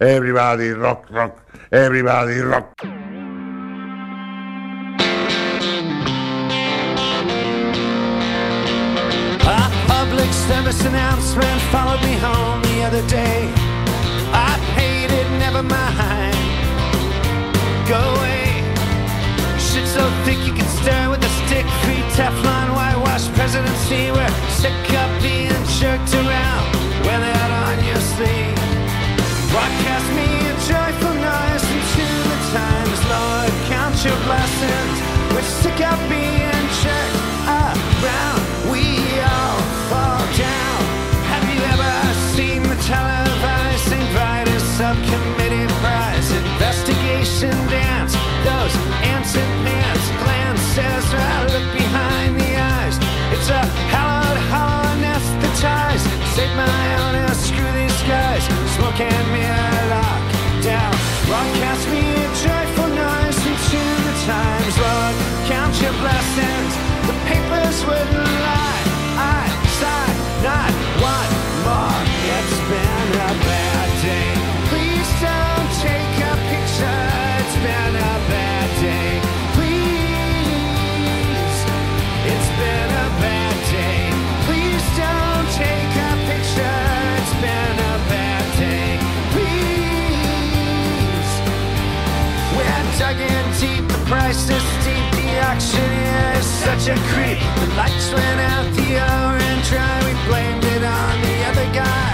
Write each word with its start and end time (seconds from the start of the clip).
Everybody 0.00 0.70
rock, 0.70 1.06
rock. 1.08 1.38
Everybody 1.70 2.40
rock. 2.40 2.74
A 9.46 9.70
public 9.86 10.32
service 10.32 10.84
announcement 10.84 11.60
followed 11.70 12.02
me 12.02 12.14
home 12.18 12.60
the 12.62 12.82
other 12.82 13.06
day. 13.06 13.48
I 14.32 14.58
paid 14.74 15.12
it, 15.12 15.30
never 15.38 15.62
mind. 15.62 16.34
Go 17.86 18.00
away. 18.18 18.50
Shit 19.60 19.86
so 19.86 20.10
thick 20.24 20.44
you 20.44 20.54
can 20.54 20.66
stir 20.82 21.08
with 21.08 21.22
a 21.22 21.30
stick. 21.46 21.66
Free 21.84 22.02
Teflon, 22.18 22.74
whitewash 22.74 23.28
presidency. 23.38 24.10
We're 24.10 24.34
sick 24.50 24.74
of 24.98 25.22
being 25.22 25.54
jerked 25.78 26.12
around. 26.14 26.74
Wear 27.06 27.20
that 27.20 27.50
on 27.62 27.84
your 27.86 28.00
sleeve. 28.00 28.58
Broadcast 29.54 29.83
your 34.04 34.16
blessings. 34.24 34.96
We're 35.32 35.48
sick 35.64 35.80
of 35.80 35.98
being 36.12 36.64
checked 36.84 37.16
around. 37.48 38.40
We 38.68 38.84
all 39.24 39.60
fall 39.88 40.20
down. 40.36 40.80
Have 41.32 41.44
you 41.48 41.60
ever 41.72 41.94
seen 42.36 42.62
the 42.64 42.76
televised 42.84 43.92
inviter 43.92 44.60
subcommittee 44.76 45.72
prize 45.80 46.28
investigation 46.32 47.56
dance? 47.72 48.12
Those 48.44 48.74
ants 49.08 49.32
pants 49.64 50.06
glances 50.20 51.04
right 51.16 51.48
look 51.54 51.68
behind 51.72 52.36
the 52.38 52.52
eyes. 52.60 52.96
It's 53.32 53.48
a 53.48 53.64
hallowed, 53.88 54.40
hollow 54.52 54.84
anesthetized. 55.00 56.04
Save 56.36 56.54
my 56.56 56.86
honor, 57.00 57.28
screw 57.32 57.72
these 57.72 58.02
guys. 58.02 58.44
Smoke 58.76 59.00
and 59.00 59.32
mirror 59.32 59.73
such 96.64 96.88
a 96.88 96.96
creep. 97.12 97.38
The 97.60 97.68
lights 97.76 98.08
went 98.08 98.40
out, 98.40 98.66
the 98.72 98.90
orange 98.96 99.68
dry, 99.68 99.96
we 100.08 100.12
blamed 100.28 100.64
it 100.64 100.82
on 100.82 101.14
the 101.20 101.36
other 101.50 101.68
guy. 101.76 102.12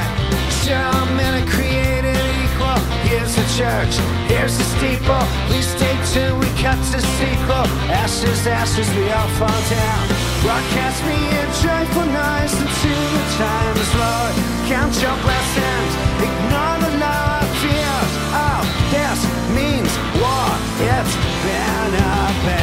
Sure, 0.62 1.06
men 1.14 1.32
are 1.38 1.48
created 1.54 2.18
equal. 2.42 2.80
Here's 3.06 3.34
the 3.38 3.46
church, 3.54 3.94
here's 4.26 4.58
the 4.58 4.66
steeple. 4.74 5.24
Please 5.46 5.68
stay 5.78 5.94
tuned, 6.10 6.38
we 6.42 6.48
cut 6.58 6.78
to 6.90 7.00
sequel. 7.18 7.66
Ashes, 7.94 8.46
ashes, 8.46 8.90
we 8.98 9.06
all 9.14 9.30
fall 9.38 9.62
down. 9.70 10.04
Broadcast 10.42 10.98
me 11.06 11.18
a 11.42 11.44
joyful 11.62 12.08
noise 12.10 12.54
until 12.64 13.02
the 13.14 13.24
time 13.38 13.76
is 13.78 13.92
Lord. 14.02 14.34
Count 14.66 14.94
your 14.98 15.16
blessings, 15.26 15.92
ignore 16.26 16.78
the 16.84 16.92
of 17.06 17.48
fears. 17.62 18.12
Oh, 18.34 18.62
this 18.90 19.20
means 19.54 19.92
war. 20.18 20.50
It's 20.90 21.14
been 21.46 21.94
a 21.94 22.18
bad 22.46 22.59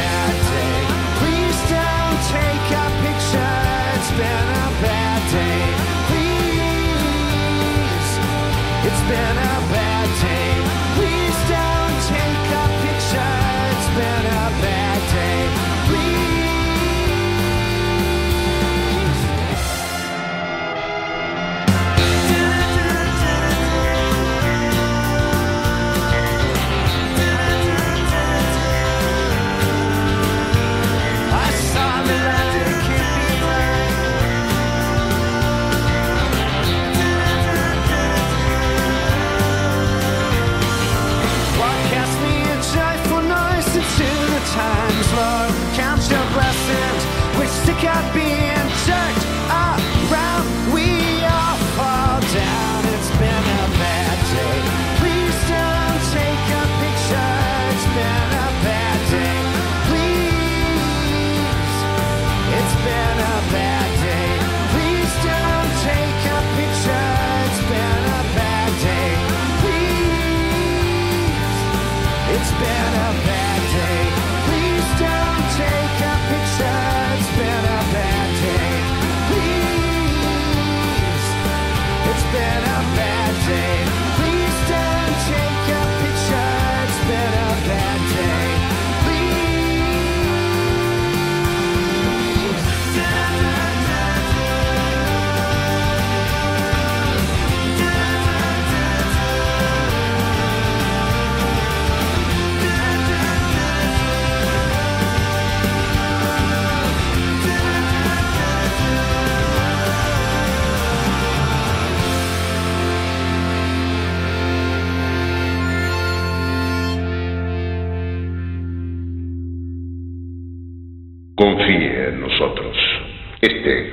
Este 123.40 123.92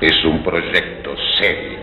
es 0.00 0.24
un 0.24 0.44
proyecto 0.44 1.16
serio. 1.36 1.80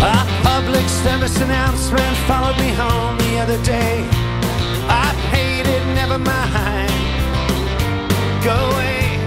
A 0.00 0.26
public 0.42 0.88
service 0.88 1.40
announcement 1.40 2.16
followed 2.26 2.58
me 2.58 2.72
home 2.74 3.16
the 3.18 3.38
other 3.38 3.58
day. 3.62 4.04
I 4.88 5.14
paid 5.30 5.64
it, 5.64 5.86
never 5.94 6.18
mind. 6.18 6.90
Go 8.42 8.56
away. 8.72 9.20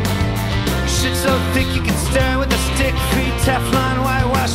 Shit 0.85 1.15
so 1.15 1.33
thick 1.53 1.67
you 1.73 1.81
can 1.81 1.95
stir 1.95 2.39
with 2.39 2.51
a 2.51 2.57
stick. 2.75 2.93
Free 3.11 3.31
Teflon, 3.45 3.88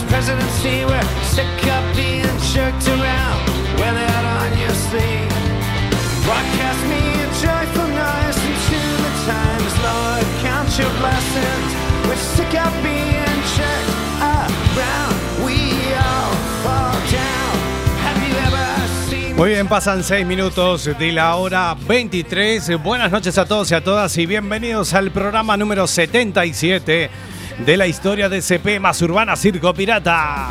presidency. 0.09 0.85
We're 0.85 1.09
sick 1.37 1.59
of 1.77 1.85
being 1.97 2.37
jerked 2.53 2.89
around. 2.89 3.41
Wear 3.79 3.93
that 3.93 4.25
on 4.39 4.51
your 4.59 4.77
sleeve. 4.89 5.33
Broadcast 6.25 6.83
me 6.93 7.03
a 7.25 7.29
joyful 7.45 7.89
noise 7.93 8.39
the. 8.69 9.75
Lord, 9.85 10.27
count 10.47 10.71
your 10.79 10.93
blessings. 11.03 11.71
We're 12.07 12.25
sick 12.37 12.55
of 12.55 12.73
being. 12.83 13.15
We 15.45 15.93
down. 17.11 17.55
Muy 19.37 19.51
bien, 19.51 19.67
pasan 19.67 20.05
6 20.05 20.27
minutos 20.27 20.85
de 20.97 21.13
la 21.13 21.35
hora 21.35 21.77
23. 21.89 22.81
Buenas 22.83 23.11
noches 23.11 23.37
a 23.37 23.45
todos 23.47 23.71
y 23.73 23.75
a 23.75 23.83
todas 23.83 24.17
y 24.17 24.27
bienvenidos 24.27 24.95
al 24.95 25.11
programa 25.11 25.57
número 25.57 25.89
77 25.89 27.11
de 27.59 27.77
la 27.77 27.87
historia 27.87 28.29
de 28.29 28.43
CP 28.43 28.81
más 28.81 29.01
Urbana 29.03 29.37
Circo 29.37 29.73
Pirata. 29.75 30.49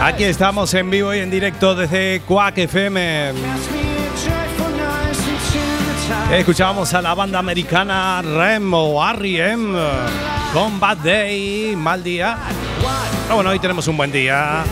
Aquí 0.00 0.24
estamos 0.24 0.74
en 0.74 0.90
vivo 0.90 1.14
y 1.14 1.18
en 1.18 1.30
directo 1.30 1.74
desde 1.74 2.20
Quack 2.26 2.58
FM. 2.58 3.32
Escuchábamos 6.32 6.92
a 6.94 7.02
la 7.02 7.14
banda 7.14 7.38
americana 7.38 8.22
REM 8.22 8.72
o 8.74 9.10
R.E.M. 9.10 9.78
con 10.52 10.80
Bad 10.80 10.98
Day, 10.98 11.76
mal 11.76 12.02
día. 12.02 12.38
Ah, 13.28 13.34
bueno, 13.34 13.50
hoy 13.50 13.58
tenemos 13.58 13.86
un 13.86 13.96
buen 13.96 14.10
día. 14.10 14.64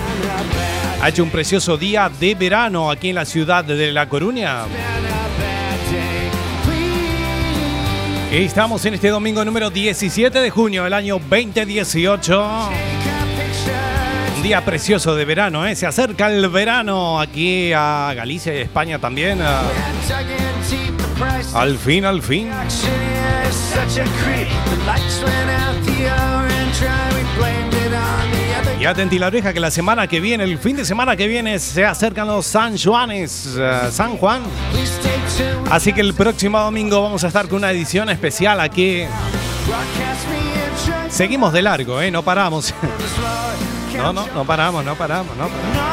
Ha 1.02 1.08
hecho 1.08 1.22
un 1.22 1.30
precioso 1.30 1.76
día 1.76 2.10
de 2.10 2.34
verano 2.34 2.90
aquí 2.90 3.10
en 3.10 3.14
la 3.14 3.24
ciudad 3.24 3.64
de 3.64 3.92
La 3.92 4.08
Coruña. 4.08 4.64
Estamos 8.38 8.84
en 8.84 8.94
este 8.94 9.08
domingo 9.08 9.44
número 9.44 9.70
17 9.70 10.38
de 10.38 10.50
junio 10.50 10.84
del 10.84 10.92
año 10.92 11.18
2018. 11.18 12.70
Un 14.36 14.42
día 14.42 14.64
precioso 14.64 15.16
de 15.16 15.24
verano, 15.24 15.66
¿eh? 15.66 15.74
Se 15.74 15.86
acerca 15.86 16.28
el 16.28 16.48
verano 16.48 17.20
aquí 17.20 17.72
a 17.74 18.12
Galicia 18.14 18.54
y 18.54 18.58
España 18.58 18.98
también. 18.98 19.40
Al 21.54 21.76
fin, 21.76 22.04
al 22.04 22.22
fin. 22.22 22.48
Y 28.80 28.86
atenti 28.86 29.18
la 29.18 29.26
oreja 29.26 29.52
que 29.52 29.60
la 29.60 29.70
semana 29.70 30.06
que 30.06 30.20
viene, 30.20 30.42
el 30.42 30.56
fin 30.56 30.74
de 30.74 30.86
semana 30.86 31.14
que 31.14 31.26
viene, 31.26 31.58
se 31.58 31.84
acercan 31.84 32.26
los 32.26 32.46
San 32.46 32.78
Juanes, 32.78 33.54
eh, 33.58 33.88
San 33.92 34.16
Juan. 34.16 34.40
Así 35.70 35.92
que 35.92 36.00
el 36.00 36.14
próximo 36.14 36.58
domingo 36.58 37.02
vamos 37.02 37.22
a 37.22 37.26
estar 37.26 37.46
con 37.46 37.58
una 37.58 37.72
edición 37.72 38.08
especial 38.08 38.58
aquí. 38.58 39.02
Seguimos 41.10 41.52
de 41.52 41.60
largo, 41.60 42.00
¿eh? 42.00 42.10
No 42.10 42.22
paramos. 42.22 42.74
No, 43.96 44.14
no, 44.14 44.26
no 44.34 44.46
paramos, 44.46 44.82
no 44.82 44.94
paramos, 44.94 45.36
no 45.36 45.46
paramos. 45.46 45.90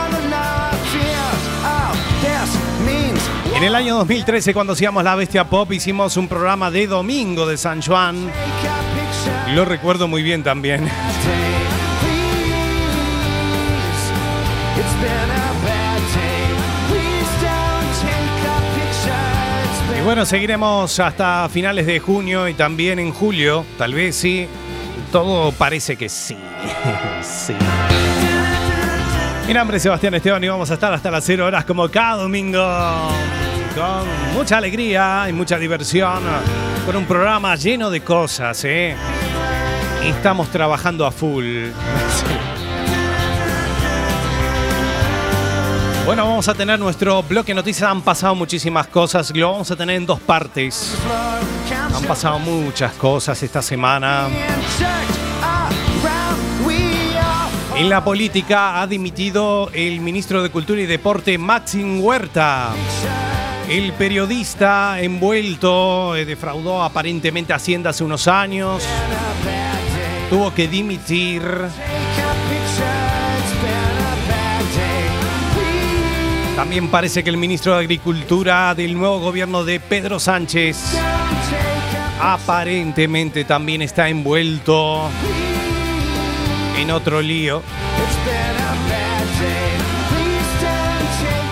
En 3.54 3.64
el 3.64 3.76
año 3.76 3.96
2013, 3.96 4.54
cuando 4.54 4.72
hacíamos 4.72 5.04
La 5.04 5.16
Bestia 5.16 5.44
Pop, 5.44 5.74
hicimos 5.74 6.16
un 6.16 6.30
programa 6.30 6.72
de 6.72 6.88
domingo 6.88 7.46
de 7.46 7.58
San 7.58 7.82
Juan. 7.82 8.32
Lo 9.54 9.66
recuerdo 9.66 10.08
muy 10.08 10.24
bien 10.24 10.42
también. 10.42 10.88
bueno, 20.18 20.26
seguiremos 20.26 21.00
hasta 21.00 21.48
finales 21.48 21.86
de 21.86 22.00
junio 22.00 22.48
y 22.48 22.56
también 22.56 22.98
en 22.98 23.12
julio, 23.12 23.64
tal 23.78 23.94
vez 23.94 24.16
sí. 24.16 24.48
Todo 25.12 25.52
parece 25.52 25.96
que 25.96 26.10
sí. 26.10 26.36
sí. 27.22 27.54
Mi 29.46 29.54
nombre 29.54 29.78
es 29.78 29.84
Sebastián 29.84 30.16
Esteban 30.16 30.44
y 30.44 30.48
vamos 30.48 30.72
a 30.72 30.74
estar 30.74 30.92
hasta 30.92 31.12
las 31.12 31.24
0 31.24 31.46
horas 31.46 31.66
como 31.66 31.88
cada 31.90 32.24
domingo. 32.24 32.66
Con 33.76 34.34
mucha 34.34 34.58
alegría 34.58 35.28
y 35.30 35.34
mucha 35.34 35.60
diversión. 35.60 36.24
Con 36.84 36.96
un 36.96 37.06
programa 37.06 37.56
lleno 37.56 37.92
de 37.92 38.02
cosas, 38.02 38.66
¿eh? 38.66 38.96
Estamos 40.04 40.50
trabajando 40.50 41.06
a 41.06 41.12
full. 41.12 41.46
Bueno, 46.08 46.26
vamos 46.26 46.48
a 46.48 46.54
tener 46.54 46.80
nuestro 46.80 47.22
bloque 47.22 47.54
noticias. 47.54 47.92
Han 47.92 48.02
pasado 48.02 48.34
muchísimas 48.34 48.88
cosas. 48.88 49.30
Lo 49.36 49.52
vamos 49.52 49.70
a 49.72 49.76
tener 49.76 49.98
en 49.98 50.06
dos 50.06 50.22
partes. 50.22 50.96
Han 51.94 52.04
pasado 52.06 52.40
muchas 52.40 52.94
cosas 52.94 53.44
esta 53.44 53.62
semana. 53.62 54.30
En 57.76 57.90
la 57.90 58.06
política 58.06 58.82
ha 58.82 58.88
dimitido 58.88 59.70
el 59.74 60.00
ministro 60.00 60.42
de 60.42 60.50
Cultura 60.50 60.80
y 60.80 60.86
Deporte 60.86 61.38
Maxim 61.38 62.00
Huerta. 62.02 62.70
El 63.68 63.92
periodista 63.92 65.02
envuelto 65.02 66.16
eh, 66.16 66.24
defraudó 66.24 66.84
aparentemente 66.84 67.52
Hacienda 67.52 67.90
hace 67.90 68.06
unos 68.06 68.30
años. 68.30 68.82
Tuvo 70.30 70.54
que 70.54 70.70
dimitir. 70.70 71.44
También 76.58 76.88
parece 76.88 77.24
que 77.24 77.30
el 77.30 77.38
ministro 77.38 77.74
de 77.74 77.82
Agricultura 77.82 78.74
del 78.74 78.96
nuevo 78.96 79.20
gobierno 79.20 79.64
de 79.64 79.80
Pedro 79.80 80.20
Sánchez 80.20 80.98
aparentemente 82.20 83.46
también 83.46 83.84
está 83.84 84.10
envuelto 84.10 85.08
en 86.80 86.90
otro 86.90 87.22
lío. 87.22 87.62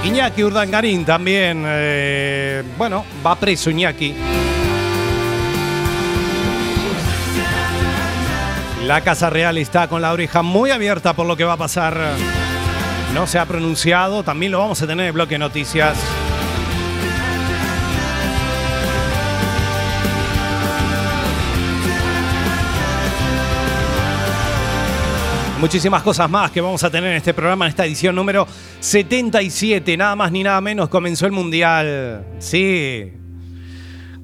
Iñaki 0.06 0.44
Urdangarín 0.44 1.06
también, 1.06 1.64
eh, 1.68 2.64
bueno, 2.76 3.06
va 3.24 3.36
preso 3.36 3.70
Iñaki. 3.70 4.16
La 8.86 9.02
Casa 9.02 9.30
Real 9.30 9.60
está 9.60 9.88
con 9.88 10.02
la 10.02 10.12
oreja 10.12 10.42
muy 10.42 10.72
abierta 10.72 11.14
por 11.14 11.28
lo 11.28 11.38
que 11.38 11.44
va 11.44 11.54
a 11.54 11.58
pasar. 11.58 12.16
No 13.16 13.26
se 13.26 13.40
ha 13.40 13.46
pronunciado, 13.46 14.24
también 14.24 14.52
lo 14.52 14.60
vamos 14.60 14.82
a 14.82 14.88
tener 14.88 15.06
en 15.06 15.08
el 15.08 15.14
bloque 15.14 15.36
de 15.36 15.40
noticias. 15.40 15.98
Muchísimas 25.62 26.04
cosas 26.04 26.30
más 26.30 26.52
que 26.52 26.60
vamos 26.60 26.84
a 26.84 26.90
tener 26.90 27.12
en 27.12 27.16
este 27.16 27.34
programa, 27.34 27.64
en 27.64 27.70
esta 27.70 27.86
edición 27.86 28.16
número 28.16 28.46
77. 28.82 29.96
Nada 29.96 30.18
más 30.18 30.34
ni 30.34 30.44
nada 30.44 30.60
menos 30.60 30.90
comenzó 30.90 31.26
el 31.26 31.32
Mundial. 31.32 32.28
Sí, 32.40 33.14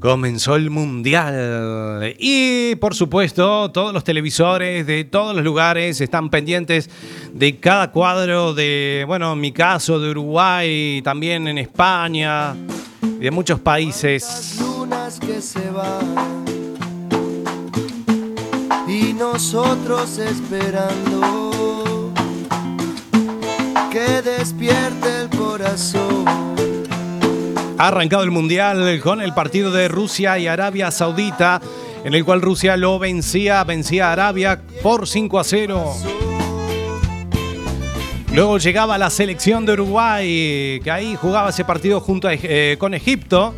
comenzó 0.02 0.56
el 0.56 0.70
Mundial. 0.70 2.16
Y 2.20 2.76
por 2.76 2.96
supuesto, 2.96 3.72
todos 3.72 3.94
los 3.94 4.04
televisores 4.04 4.86
de 4.86 5.06
todos 5.06 5.34
los 5.36 5.46
lugares 5.46 6.02
están 6.02 6.30
pendientes 6.30 6.90
de 7.34 7.58
cada 7.58 7.92
cuadro 7.92 8.54
de, 8.54 9.06
bueno, 9.08 9.32
en 9.34 9.40
mi 9.40 9.54
caso, 9.54 10.00
de 10.00 10.10
Uruguay, 10.10 11.02
también 11.04 11.48
en 11.48 11.60
España, 11.60 12.56
de 13.02 13.32
muchos 13.32 13.60
países. 13.60 14.58
lunas 14.60 15.20
que 15.20 15.40
se 15.40 15.70
van 15.70 16.42
y 18.88 19.14
nosotros 19.14 20.18
esperando 20.18 22.12
que 23.92 24.22
despierte 24.22 25.22
el 25.22 25.30
corazón. 25.30 26.51
Ha 27.82 27.88
arrancado 27.88 28.22
el 28.22 28.30
Mundial 28.30 29.00
con 29.02 29.22
el 29.22 29.34
partido 29.34 29.72
de 29.72 29.88
Rusia 29.88 30.38
y 30.38 30.46
Arabia 30.46 30.92
Saudita, 30.92 31.60
en 32.04 32.14
el 32.14 32.24
cual 32.24 32.40
Rusia 32.40 32.78
lo 32.78 33.00
vencía, 33.00 33.64
vencía 33.64 34.10
a 34.10 34.12
Arabia 34.12 34.62
por 34.84 35.08
5 35.08 35.40
a 35.40 35.44
0. 35.44 35.96
Luego 38.36 38.60
llegaba 38.60 39.00
la 39.00 39.10
selección 39.10 39.66
de 39.66 39.74
Uruguay, 39.74 40.80
que 40.84 40.92
ahí 40.92 41.18
jugaba 41.20 41.50
ese 41.50 41.66
partido 41.66 42.00
junto 42.02 42.28
a, 42.28 42.34
eh, 42.36 42.76
con 42.78 42.94
Egipto. 42.94 43.56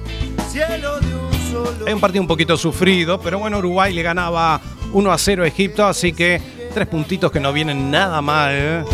Es 1.85 1.93
un 1.93 1.99
partido 1.99 2.21
un 2.21 2.27
poquito 2.29 2.55
sufrido, 2.55 3.19
pero 3.19 3.39
bueno, 3.39 3.57
Uruguay 3.57 3.93
le 3.93 4.03
ganaba 4.03 4.61
1 4.93 5.11
a 5.11 5.17
0 5.17 5.43
a 5.43 5.47
Egipto, 5.47 5.85
así 5.85 6.13
que 6.13 6.39
tres 6.73 6.87
puntitos 6.87 7.29
que 7.29 7.41
no 7.41 7.51
vienen 7.51 7.91
nada 7.91 8.21
mal. 8.21 8.85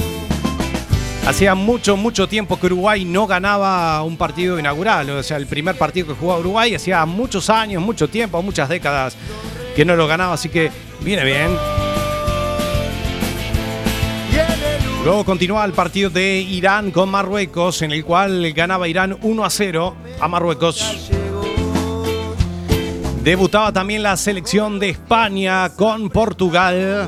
Hacía 1.29 1.53
mucho, 1.53 1.95
mucho 1.95 2.27
tiempo 2.27 2.59
que 2.59 2.65
Uruguay 2.65 3.05
no 3.05 3.27
ganaba 3.27 4.01
un 4.01 4.17
partido 4.17 4.57
inaugural. 4.57 5.11
O 5.11 5.21
sea, 5.21 5.37
el 5.37 5.45
primer 5.45 5.77
partido 5.77 6.07
que 6.07 6.13
jugaba 6.15 6.39
Uruguay 6.39 6.73
hacía 6.73 7.05
muchos 7.05 7.51
años, 7.51 7.83
mucho 7.83 8.07
tiempo, 8.09 8.41
muchas 8.41 8.67
décadas 8.67 9.15
que 9.75 9.85
no 9.85 9.95
lo 9.95 10.07
ganaba. 10.07 10.33
Así 10.33 10.49
que 10.49 10.71
viene 11.01 11.23
bien. 11.23 11.55
Luego 15.05 15.23
continúa 15.23 15.65
el 15.65 15.73
partido 15.73 16.09
de 16.09 16.39
Irán 16.39 16.89
con 16.89 17.09
Marruecos, 17.09 17.83
en 17.83 17.91
el 17.91 18.03
cual 18.03 18.51
ganaba 18.53 18.87
Irán 18.87 19.15
1 19.21 19.45
a 19.45 19.49
0 19.51 19.95
a 20.19 20.27
Marruecos. 20.27 21.11
Debutaba 23.23 23.71
también 23.71 24.01
la 24.01 24.17
selección 24.17 24.79
de 24.79 24.89
España 24.89 25.69
con 25.75 26.09
Portugal. 26.09 27.07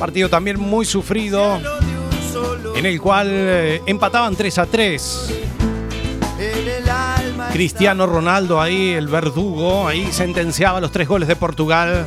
Partido 0.00 0.28
también 0.28 0.58
muy 0.58 0.84
sufrido, 0.84 1.60
en 2.74 2.86
el 2.86 3.00
cual 3.00 3.28
eh, 3.30 3.82
empataban 3.86 4.36
3 4.36 4.58
a 4.58 4.66
3. 4.66 5.34
Cristiano 7.52 8.06
Ronaldo 8.06 8.60
ahí, 8.60 8.90
el 8.90 9.06
verdugo, 9.06 9.86
ahí 9.86 10.08
sentenciaba 10.10 10.80
los 10.80 10.90
tres 10.90 11.06
goles 11.06 11.28
de 11.28 11.36
Portugal. 11.36 12.04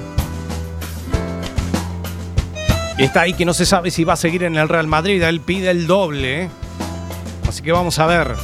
Está 2.97 3.21
ahí 3.21 3.33
que 3.33 3.45
no 3.45 3.53
se 3.53 3.65
sabe 3.65 3.91
si 3.91 4.03
va 4.03 4.13
a 4.13 4.17
seguir 4.17 4.43
en 4.43 4.57
el 4.57 4.67
Real 4.67 4.87
Madrid. 4.87 5.21
Él 5.23 5.39
pide 5.39 5.69
el 5.69 5.87
doble. 5.87 6.43
¿eh? 6.43 6.49
Así 7.47 7.61
que 7.61 7.71
vamos 7.71 7.97
a 7.99 8.07
ver. 8.07 8.35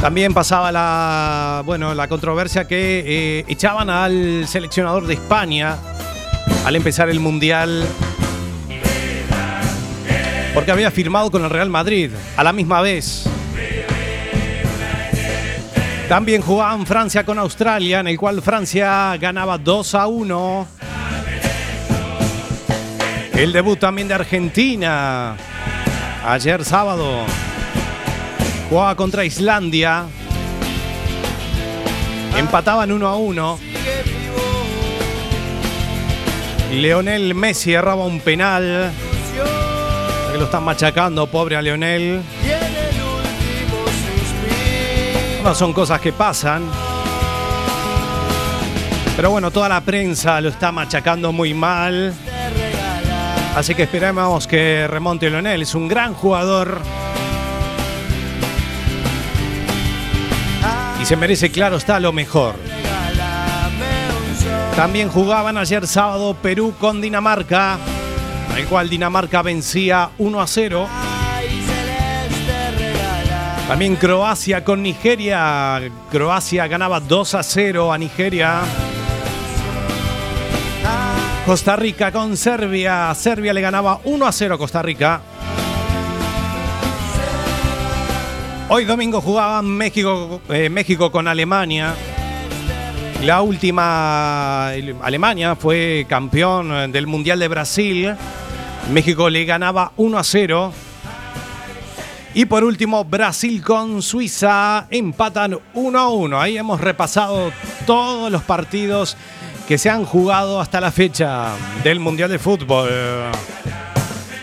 También 0.00 0.32
pasaba 0.32 0.70
la, 0.70 1.62
bueno, 1.66 1.94
la 1.94 2.06
controversia 2.08 2.68
que 2.68 3.02
eh, 3.04 3.44
echaban 3.48 3.90
al 3.90 4.46
seleccionador 4.46 5.06
de 5.06 5.14
España 5.14 5.78
al 6.64 6.76
empezar 6.76 7.10
el 7.10 7.20
Mundial 7.20 7.86
porque 10.54 10.72
había 10.72 10.90
firmado 10.90 11.30
con 11.30 11.44
el 11.44 11.50
Real 11.50 11.70
Madrid 11.70 12.10
a 12.36 12.44
la 12.44 12.52
misma 12.52 12.80
vez. 12.80 13.24
También 16.08 16.42
jugaban 16.42 16.86
Francia 16.86 17.24
con 17.24 17.38
Australia, 17.38 18.00
en 18.00 18.08
el 18.08 18.18
cual 18.18 18.42
Francia 18.42 19.16
ganaba 19.16 19.58
2 19.58 19.94
a 19.94 20.06
1. 20.08 20.68
El 23.34 23.52
debut 23.52 23.78
también 23.78 24.08
de 24.08 24.14
Argentina. 24.14 25.36
Ayer 26.26 26.64
sábado. 26.64 27.24
Jugaba 28.68 28.96
contra 28.96 29.24
Islandia. 29.24 30.06
Empataban 32.36 32.90
1 32.90 33.06
a 33.06 33.16
1. 33.16 33.58
Leonel 36.72 37.34
Messi 37.34 37.72
erraba 37.72 38.04
un 38.04 38.20
penal. 38.20 38.92
Que 40.32 40.38
lo 40.38 40.44
están 40.44 40.62
machacando, 40.62 41.26
pobre 41.26 41.56
a 41.56 41.62
Leonel. 41.62 42.22
No 45.42 45.54
son 45.54 45.72
cosas 45.72 46.00
que 46.00 46.12
pasan. 46.12 46.62
Pero 49.16 49.30
bueno, 49.30 49.50
toda 49.50 49.68
la 49.68 49.80
prensa 49.80 50.40
lo 50.40 50.48
está 50.48 50.72
machacando 50.72 51.32
muy 51.32 51.52
mal. 51.52 52.14
Así 53.56 53.74
que 53.74 53.82
esperemos 53.82 54.46
que 54.46 54.86
remonte 54.88 55.28
Leonel. 55.28 55.62
Es 55.62 55.74
un 55.74 55.88
gran 55.88 56.14
jugador. 56.14 56.80
Y 61.00 61.04
se 61.04 61.16
merece, 61.16 61.50
claro, 61.50 61.76
está 61.76 61.98
lo 61.98 62.12
mejor. 62.12 62.54
También 64.76 65.08
jugaban 65.08 65.58
ayer 65.58 65.86
sábado 65.86 66.34
Perú 66.34 66.74
con 66.78 67.00
Dinamarca, 67.00 67.78
el 68.56 68.66
cual 68.66 68.88
Dinamarca 68.88 69.42
vencía 69.42 70.10
1 70.18 70.40
a 70.40 70.46
0. 70.46 70.88
También 73.68 73.96
Croacia 73.96 74.64
con 74.64 74.82
Nigeria. 74.82 75.80
Croacia 76.10 76.66
ganaba 76.66 76.98
2 76.98 77.34
a 77.36 77.42
0 77.42 77.92
a 77.92 77.98
Nigeria. 77.98 78.62
Costa 81.46 81.76
Rica 81.76 82.10
con 82.10 82.36
Serbia. 82.36 83.14
Serbia 83.14 83.52
le 83.52 83.60
ganaba 83.60 84.00
1 84.04 84.26
a 84.26 84.32
0 84.32 84.54
a 84.54 84.58
Costa 84.58 84.82
Rica. 84.82 85.20
Hoy 88.68 88.84
domingo 88.84 89.20
jugaban 89.20 89.66
eh, 89.82 90.68
México 90.70 91.10
con 91.10 91.26
Alemania. 91.26 91.94
La 93.24 93.42
última, 93.42 94.68
Alemania 94.68 95.54
fue 95.56 96.06
campeón 96.08 96.90
del 96.90 97.06
Mundial 97.06 97.38
de 97.38 97.48
Brasil. 97.48 98.16
México 98.92 99.28
le 99.30 99.44
ganaba 99.44 99.92
1 99.96 100.18
a 100.18 100.24
0. 100.24 100.72
Y 102.34 102.44
por 102.44 102.64
último, 102.64 103.04
Brasil 103.04 103.62
con 103.62 104.02
Suiza 104.02 104.86
empatan 104.90 105.58
1 105.74 105.98
a 105.98 106.08
1. 106.08 106.40
Ahí 106.40 106.58
hemos 106.58 106.80
repasado 106.80 107.52
todos 107.86 108.30
los 108.30 108.42
partidos 108.42 109.16
que 109.66 109.78
se 109.78 109.90
han 109.90 110.04
jugado 110.04 110.60
hasta 110.60 110.80
la 110.80 110.90
fecha 110.90 111.52
del 111.84 112.00
Mundial 112.00 112.30
de 112.30 112.38
Fútbol. 112.38 112.88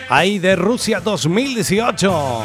Ahí 0.08 0.38
de 0.38 0.56
Rusia 0.56 1.00
2018. 1.00 2.42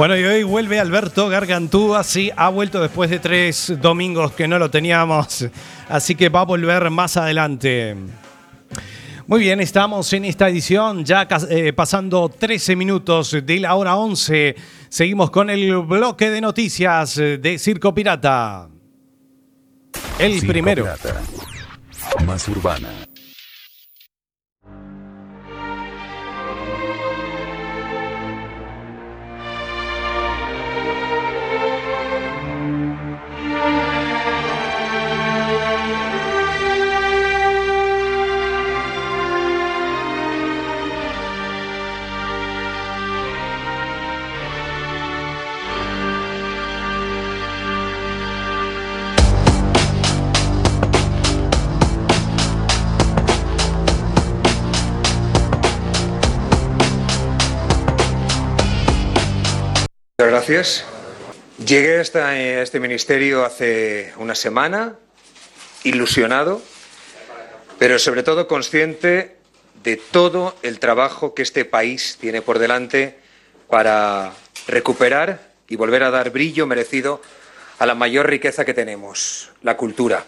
Bueno, 0.00 0.16
y 0.16 0.24
hoy 0.24 0.44
vuelve 0.44 0.80
Alberto 0.80 1.28
Gargantúa, 1.28 2.02
sí, 2.04 2.30
ha 2.34 2.48
vuelto 2.48 2.80
después 2.80 3.10
de 3.10 3.18
tres 3.18 3.74
domingos 3.82 4.32
que 4.32 4.48
no 4.48 4.58
lo 4.58 4.70
teníamos, 4.70 5.46
así 5.90 6.14
que 6.14 6.30
va 6.30 6.40
a 6.40 6.44
volver 6.44 6.88
más 6.88 7.18
adelante. 7.18 7.94
Muy 9.26 9.40
bien, 9.40 9.60
estamos 9.60 10.10
en 10.14 10.24
esta 10.24 10.48
edición, 10.48 11.04
ya 11.04 11.28
eh, 11.50 11.74
pasando 11.74 12.30
13 12.30 12.76
minutos 12.76 13.36
de 13.44 13.60
la 13.60 13.74
hora 13.74 13.96
11. 13.96 14.56
Seguimos 14.88 15.30
con 15.30 15.50
el 15.50 15.76
bloque 15.82 16.30
de 16.30 16.40
noticias 16.40 17.16
de 17.16 17.58
Circo 17.58 17.94
Pirata. 17.94 18.70
El 20.18 20.32
Circo 20.40 20.50
primero. 20.50 20.84
Pirata. 20.84 21.20
Más 22.24 22.48
urbana. 22.48 22.88
Muchas 60.20 60.32
gracias. 60.32 60.84
Llegué 61.64 61.96
a 61.96 62.02
esta- 62.02 62.28
a 62.28 62.62
este 62.62 62.78
ministerio 62.78 63.42
hace 63.42 64.12
una 64.18 64.34
semana, 64.34 64.96
ilusionado, 65.82 66.60
pero 67.78 67.98
sobre 67.98 68.22
todo 68.22 68.46
consciente 68.46 69.38
de 69.82 69.96
todo 69.96 70.54
el 70.60 70.78
trabajo 70.78 71.32
que 71.32 71.40
este 71.40 71.64
país 71.64 72.18
tiene 72.20 72.42
por 72.42 72.58
delante 72.58 73.18
para 73.70 74.34
recuperar 74.66 75.40
y 75.68 75.76
volver 75.76 76.02
a 76.02 76.10
dar 76.10 76.28
brillo 76.28 76.66
merecido 76.66 77.22
a 77.78 77.86
la 77.86 77.94
mayor 77.94 78.28
riqueza 78.28 78.66
que 78.66 78.74
tenemos, 78.74 79.52
la 79.62 79.78
cultura. 79.78 80.26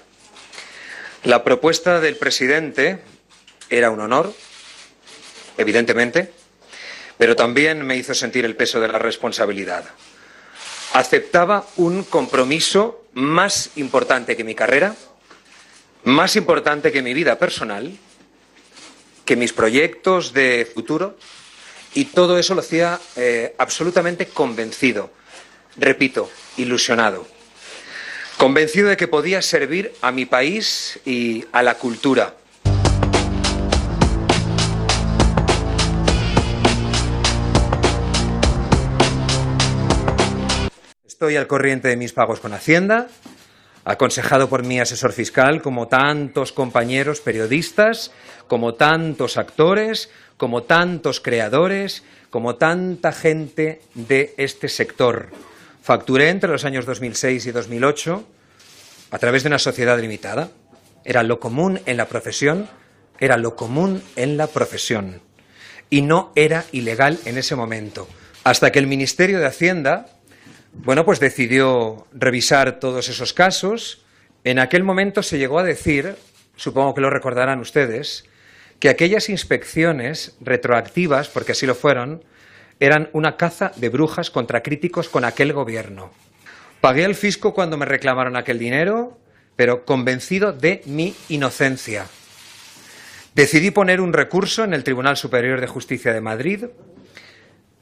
La 1.23 1.45
propuesta 1.45 2.01
del 2.01 2.17
presidente 2.17 3.01
era 3.69 3.91
un 3.91 4.01
honor, 4.01 4.33
evidentemente, 5.59 6.33
pero 7.19 7.37
también 7.37 7.85
me 7.85 7.97
hizo 7.97 8.15
sentir 8.15 8.45
el 8.45 8.57
peso 8.57 8.81
de 8.81 8.89
la 8.89 8.99
responsabilidad. 8.99 9.85
Aceptaba 10.93 11.67
un 11.77 12.05
compromiso 12.05 13.05
más 13.15 13.71
importante 13.77 14.37
que 14.37 14.45
mi 14.45 14.55
carrera, 14.55 14.95
más 16.05 16.37
importante 16.37 16.93
que 16.93 17.03
mi 17.03 17.15
vida 17.15 17.39
personal, 17.39 17.97
que 19.25 19.37
mis 19.37 19.53
proyectos 19.53 20.33
de 20.33 20.69
futuro, 20.73 21.17
y 21.95 22.07
todo 22.07 22.39
eso 22.39 22.55
lo 22.55 22.61
hacía 22.61 22.99
eh, 23.17 23.55
absolutamente 23.59 24.27
convencido, 24.27 25.11
repito, 25.77 26.31
ilusionado, 26.57 27.27
convencido 28.39 28.89
de 28.89 28.97
que 28.97 29.09
podía 29.09 29.43
servir 29.43 29.95
a 30.01 30.11
mi 30.11 30.27
país 30.27 30.99
y 31.05 31.45
a 31.53 31.63
la 31.63 31.77
cultura. 31.77 32.35
Estoy 41.23 41.37
al 41.37 41.47
corriente 41.47 41.87
de 41.87 41.95
mis 41.95 42.13
pagos 42.13 42.41
con 42.41 42.53
Hacienda, 42.53 43.07
aconsejado 43.85 44.49
por 44.49 44.65
mi 44.65 44.81
asesor 44.81 45.13
fiscal, 45.13 45.63
como 45.63 45.87
tantos 45.87 46.51
compañeros 46.51 47.21
periodistas, 47.21 48.11
como 48.49 48.75
tantos 48.75 49.37
actores, 49.37 50.11
como 50.37 50.65
tantos 50.65 51.21
creadores, 51.21 52.03
como 52.29 52.57
tanta 52.57 53.13
gente 53.13 53.83
de 53.95 54.35
este 54.37 54.69
sector. 54.69 55.29
Facturé 55.81 56.29
entre 56.29 56.51
los 56.51 56.65
años 56.65 56.87
2006 56.87 57.47
y 57.47 57.53
2008 57.53 58.25
a 59.13 59.19
través 59.21 59.45
de 59.45 59.51
una 59.51 59.61
sociedad 59.61 60.01
limitada. 60.01 60.51
Era 61.05 61.23
lo 61.23 61.39
común 61.39 61.81
en 61.87 61.99
la 61.99 62.09
profesión, 62.09 62.69
era 63.21 63.37
lo 63.37 63.55
común 63.55 64.03
en 64.17 64.37
la 64.37 64.49
profesión. 64.49 65.21
Y 65.89 66.03
no 66.03 66.33
era 66.35 66.65
ilegal 66.73 67.21
en 67.27 67.39
ese 67.39 67.55
momento. 67.55 68.09
Hasta 68.43 68.73
que 68.73 68.81
el 68.81 68.89
Ministerio 68.89 69.39
de 69.39 69.47
Hacienda, 69.47 70.09
bueno, 70.73 71.05
pues 71.05 71.21
decidió 71.21 72.07
revisar 72.13 72.81
todos 72.81 73.09
esos 73.09 73.33
casos. 73.33 74.05
En 74.45 74.59
aquel 74.59 74.85
momento 74.85 75.23
se 75.23 75.39
llegó 75.39 75.59
a 75.59 75.65
decir, 75.65 76.17
supongo 76.57 76.95
que 76.95 77.01
lo 77.01 77.11
recordarán 77.11 77.61
ustedes, 77.61 78.25
que 78.81 78.89
aquellas 78.89 79.29
inspecciones 79.29 80.35
retroactivas, 80.41 81.29
porque 81.29 81.53
así 81.53 81.67
lo 81.67 81.75
fueron, 81.75 82.25
eran 82.81 83.11
una 83.13 83.37
caza 83.37 83.73
de 83.77 83.91
brujas 83.91 84.31
contra 84.31 84.63
críticos 84.63 85.09
con 85.09 85.25
aquel 85.25 85.53
gobierno. 85.53 86.11
Pagué 86.81 87.05
al 87.05 87.15
fisco 87.15 87.55
cuando 87.55 87.77
me 87.77 87.87
reclamaron 87.87 88.35
aquel 88.35 88.59
dinero, 88.59 89.21
pero 89.55 89.85
convencido 89.85 90.53
de 90.53 90.83
mi 90.87 91.15
inocencia. 91.29 92.07
Decidí 93.35 93.71
poner 93.71 94.01
un 94.01 94.13
recurso 94.13 94.65
en 94.65 94.75
el 94.75 94.83
Tribunal 94.83 95.17
Superior 95.17 95.61
de 95.61 95.69
Justicia 95.69 96.13
de 96.13 96.21
Madrid. 96.21 96.65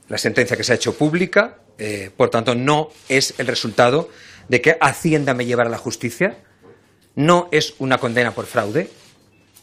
La 0.08 0.18
sentencia 0.18 0.56
que 0.56 0.64
se 0.64 0.72
ha 0.72 0.76
hecho 0.76 0.98
pública, 0.98 1.58
eh, 1.80 2.10
por 2.14 2.28
tanto, 2.28 2.54
no 2.54 2.90
es 3.08 3.34
el 3.38 3.46
resultado 3.46 4.10
de 4.48 4.60
que 4.60 4.76
Hacienda 4.80 5.34
me 5.34 5.46
llevara 5.46 5.68
a 5.68 5.72
la 5.72 5.78
justicia. 5.78 6.36
No 7.16 7.48
es 7.52 7.74
una 7.78 7.98
condena 7.98 8.32
por 8.32 8.46
fraude. 8.46 8.90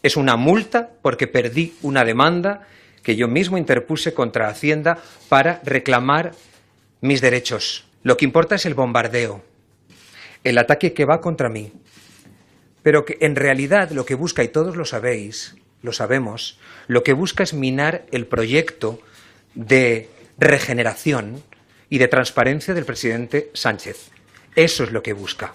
Es 0.02 0.18
una 0.18 0.36
multa 0.36 0.90
porque 1.02 1.28
perdí 1.28 1.76
una 1.82 2.04
demanda 2.04 2.68
que 3.04 3.16
yo 3.16 3.28
mismo 3.28 3.58
interpuse 3.58 4.14
contra 4.14 4.50
Hacienda 4.50 4.98
para 5.30 5.62
reclamar 5.64 6.34
mis 7.02 7.22
derechos. 7.22 7.86
Lo 8.04 8.18
que 8.18 8.26
importa 8.26 8.56
es 8.56 8.66
el 8.66 8.74
bombardeo, 8.74 9.44
el 10.44 10.58
ataque 10.58 10.94
que 10.94 11.06
va 11.06 11.22
contra 11.22 11.50
mí, 11.50 11.72
pero 12.84 13.06
que 13.06 13.18
en 13.22 13.36
realidad 13.36 13.92
lo 13.92 14.06
que 14.06 14.16
busca, 14.16 14.44
y 14.44 14.48
todos 14.48 14.76
lo 14.76 14.86
sabéis, 14.86 15.56
lo 15.82 15.94
sabemos, 15.94 16.60
lo 16.88 17.04
que 17.04 17.14
busca 17.14 17.44
es 17.44 17.54
minar 17.54 18.06
el 18.12 18.26
proyecto 18.26 19.00
de 19.56 20.10
regeneración 20.38 21.44
y 21.90 21.98
de 21.98 22.08
transparencia 22.08 22.74
del 22.74 22.86
presidente 22.86 23.52
Sánchez. 23.54 24.12
Eso 24.56 24.84
es 24.84 24.92
lo 24.92 25.04
que 25.04 25.14
busca. 25.14 25.54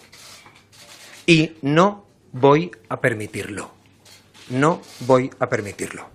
Y 1.26 1.52
no 1.62 2.06
voy 2.32 2.70
a 2.88 3.00
permitirlo. 3.00 3.72
No 4.48 4.82
voy 5.00 5.30
a 5.38 5.48
permitirlo. 5.48 6.10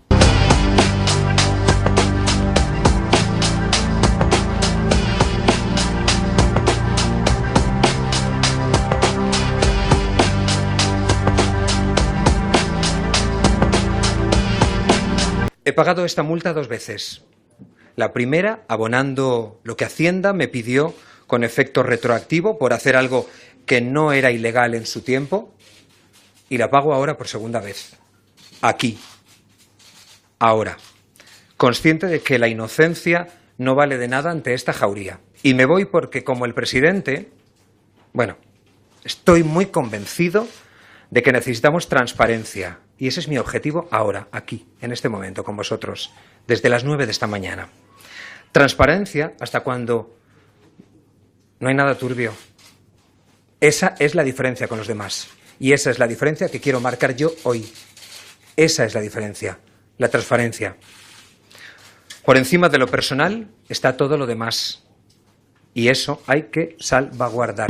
He 15.63 15.73
pagado 15.73 16.05
esta 16.05 16.23
multa 16.23 16.53
dos 16.53 16.69
veces. 16.69 17.25
La 17.97 18.13
primera, 18.13 18.63
abonando 18.67 19.59
lo 19.63 19.75
que 19.75 19.83
Hacienda 19.83 20.31
me 20.31 20.47
pidió 20.47 20.93
con 21.25 21.43
efecto 21.43 21.81
retroactivo 21.81 22.59
por 22.59 22.71
hacer 22.71 22.95
algo 22.95 23.27
que 23.65 23.81
no 23.81 24.13
era 24.13 24.29
ilegal 24.29 24.75
en 24.75 24.85
su 24.85 25.01
tiempo, 25.01 25.51
y 26.47 26.59
la 26.59 26.69
pago 26.69 26.93
ahora 26.93 27.17
por 27.17 27.27
segunda 27.27 27.59
vez. 27.59 27.95
Aquí. 28.61 28.99
Ahora. 30.37 30.77
Consciente 31.57 32.05
de 32.05 32.21
que 32.21 32.37
la 32.37 32.47
inocencia 32.47 33.29
no 33.57 33.73
vale 33.73 33.97
de 33.97 34.07
nada 34.07 34.29
ante 34.29 34.53
esta 34.53 34.73
jauría. 34.73 35.19
Y 35.41 35.55
me 35.55 35.65
voy 35.65 35.85
porque, 35.85 36.23
como 36.23 36.45
el 36.45 36.53
presidente, 36.53 37.31
bueno, 38.13 38.37
estoy 39.03 39.41
muy 39.41 39.65
convencido 39.65 40.47
de 41.09 41.23
que 41.23 41.31
necesitamos 41.31 41.89
transparencia. 41.89 42.77
Y 42.99 43.07
ese 43.07 43.21
es 43.21 43.27
mi 43.27 43.39
objetivo 43.39 43.87
ahora, 43.89 44.27
aquí, 44.31 44.67
en 44.81 44.91
este 44.91 45.09
momento, 45.09 45.43
con 45.43 45.57
vosotros, 45.57 46.11
desde 46.45 46.69
las 46.69 46.83
nueve 46.83 47.07
de 47.07 47.11
esta 47.11 47.25
mañana. 47.25 47.69
Transparencia 48.57 49.33
hasta 49.39 49.59
cuando 49.59 50.17
no 51.59 51.69
hay 51.69 51.75
nada 51.75 51.93
turbio. 51.93 52.33
Esa 53.61 53.93
es 53.99 54.15
la 54.15 54.23
diferencia 54.23 54.67
con 54.67 54.79
los 54.79 54.87
demás. 54.87 55.27
Y 55.59 55.73
esa 55.73 55.91
es 55.91 55.99
la 55.99 56.07
diferencia 56.07 56.49
que 56.49 56.59
quiero 56.59 56.79
marcar 56.79 57.15
yo 57.15 57.31
hoy. 57.43 57.71
Esa 58.55 58.83
es 58.83 58.95
la 58.95 59.01
diferencia, 59.01 59.59
la 59.99 60.07
transparencia. 60.07 60.75
Por 62.25 62.35
encima 62.35 62.67
de 62.67 62.79
lo 62.79 62.87
personal 62.87 63.47
está 63.69 63.95
todo 63.95 64.17
lo 64.17 64.25
demás. 64.25 64.83
Y 65.75 65.89
eso 65.89 66.23
hay 66.25 66.45
que 66.45 66.77
salvaguardar. 66.79 67.67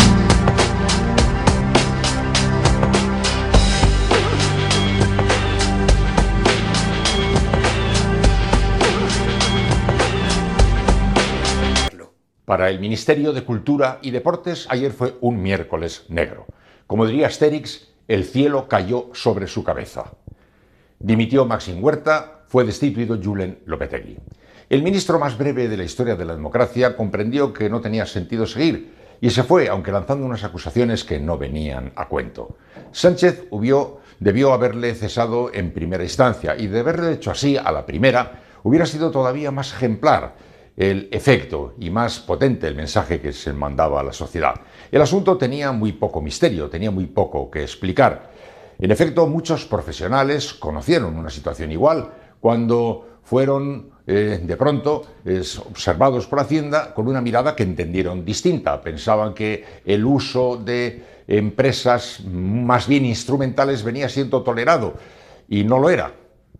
Para 12.47 12.69
el 12.69 12.79
Ministerio 12.79 13.33
de 13.33 13.43
Cultura 13.43 13.99
y 14.01 14.11
Deportes 14.11 14.67
ayer 14.69 14.93
fue 14.93 15.15
un 15.19 15.41
miércoles 15.41 16.05
negro. 16.07 16.45
Como 16.87 17.05
diría 17.05 17.27
Asterix, 17.27 17.89
el 18.07 18.23
cielo 18.23 18.69
cayó 18.69 19.09
sobre 19.11 19.47
su 19.47 19.65
cabeza. 19.65 20.13
Dimitió 20.97 21.43
Maxim 21.43 21.83
Huerta, 21.83 22.45
fue 22.47 22.63
destituido 22.63 23.19
Julen 23.21 23.59
Lopetegui. 23.65 24.17
El 24.69 24.81
ministro 24.81 25.19
más 25.19 25.37
breve 25.37 25.67
de 25.67 25.75
la 25.75 25.83
historia 25.83 26.15
de 26.15 26.23
la 26.23 26.35
democracia 26.35 26.95
comprendió 26.95 27.51
que 27.51 27.69
no 27.69 27.81
tenía 27.81 28.05
sentido 28.05 28.45
seguir 28.45 28.93
y 29.19 29.29
se 29.29 29.43
fue, 29.43 29.67
aunque 29.67 29.91
lanzando 29.91 30.25
unas 30.25 30.45
acusaciones 30.45 31.03
que 31.03 31.19
no 31.19 31.37
venían 31.37 31.91
a 31.97 32.07
cuento. 32.07 32.55
Sánchez 32.93 33.49
debió 34.21 34.53
haberle 34.53 34.95
cesado 34.95 35.51
en 35.53 35.73
primera 35.73 36.03
instancia 36.03 36.55
y 36.55 36.67
de 36.67 36.79
haberlo 36.79 37.09
hecho 37.09 37.29
así 37.29 37.57
a 37.57 37.69
la 37.73 37.85
primera 37.85 38.39
hubiera 38.63 38.85
sido 38.85 39.11
todavía 39.11 39.51
más 39.51 39.73
ejemplar 39.73 40.46
el 40.77 41.09
efecto 41.11 41.73
y 41.79 41.89
más 41.89 42.19
potente 42.19 42.67
el 42.67 42.75
mensaje 42.75 43.19
que 43.19 43.33
se 43.33 43.51
mandaba 43.51 43.99
a 43.99 44.03
la 44.03 44.13
sociedad. 44.13 44.61
El 44.91 45.01
asunto 45.01 45.35
tenía 45.35 45.71
muy 45.71 45.93
poco 45.93 46.21
misterio, 46.21 46.69
tenía 46.69 46.91
muy 46.91 47.07
poco 47.07 47.49
que 47.49 47.63
explicar. 47.63 48.31
En 48.77 48.91
efecto, 48.91 49.25
muchos 49.25 49.65
profesionales 49.65 50.53
conocieron 50.53 51.17
una 51.17 51.31
situación 51.31 51.71
igual 51.71 52.11
cuando 52.39 53.19
fueron 53.23 53.89
eh, 54.05 54.39
de 54.41 54.55
pronto 54.55 55.01
observados 55.69 56.27
por 56.27 56.39
Hacienda 56.39 56.93
con 56.93 57.07
una 57.07 57.21
mirada 57.21 57.55
que 57.55 57.63
entendieron 57.63 58.23
distinta. 58.23 58.79
Pensaban 58.79 59.33
que 59.33 59.65
el 59.83 60.05
uso 60.05 60.57
de 60.57 61.03
empresas 61.27 62.21
más 62.23 62.87
bien 62.87 63.03
instrumentales 63.03 63.83
venía 63.83 64.07
siendo 64.07 64.43
tolerado 64.43 64.93
y 65.49 65.63
no 65.63 65.79
lo 65.79 65.89
era. 65.89 66.13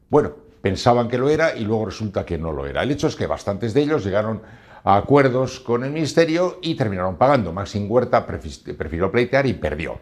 Bueno, 0.09 0.46
pensaban 0.67 1.07
que 1.07 1.17
lo 1.17 1.29
era 1.29 1.55
y 1.55 1.63
luego 1.63 1.85
resulta 1.85 2.25
que 2.25 2.37
no 2.37 2.51
lo 2.51 2.65
era. 2.65 2.83
El 2.83 2.91
hecho 2.91 3.07
es 3.07 3.15
que 3.15 3.25
bastantes 3.25 3.73
de 3.73 3.83
ellos 3.83 4.03
llegaron 4.03 4.41
a 4.83 4.97
acuerdos 4.97 5.61
con 5.61 5.85
el 5.85 5.91
ministerio 5.91 6.59
y 6.61 6.75
terminaron 6.75 7.15
pagando. 7.15 7.53
Maxim 7.53 7.89
Huerta 7.89 8.25
prefirió 8.25 9.09
pleitear 9.09 9.45
y 9.45 9.53
perdió. 9.53 9.97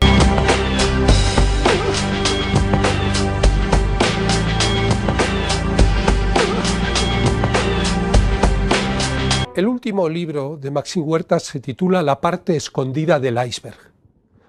El 9.55 9.67
último 9.67 10.09
libro 10.09 10.57
de 10.59 10.71
Maxim 10.71 11.03
Huerta 11.05 11.39
se 11.39 11.59
titula 11.59 12.01
La 12.01 12.19
parte 12.19 12.55
escondida 12.55 13.19
del 13.19 13.37
iceberg. 13.45 13.77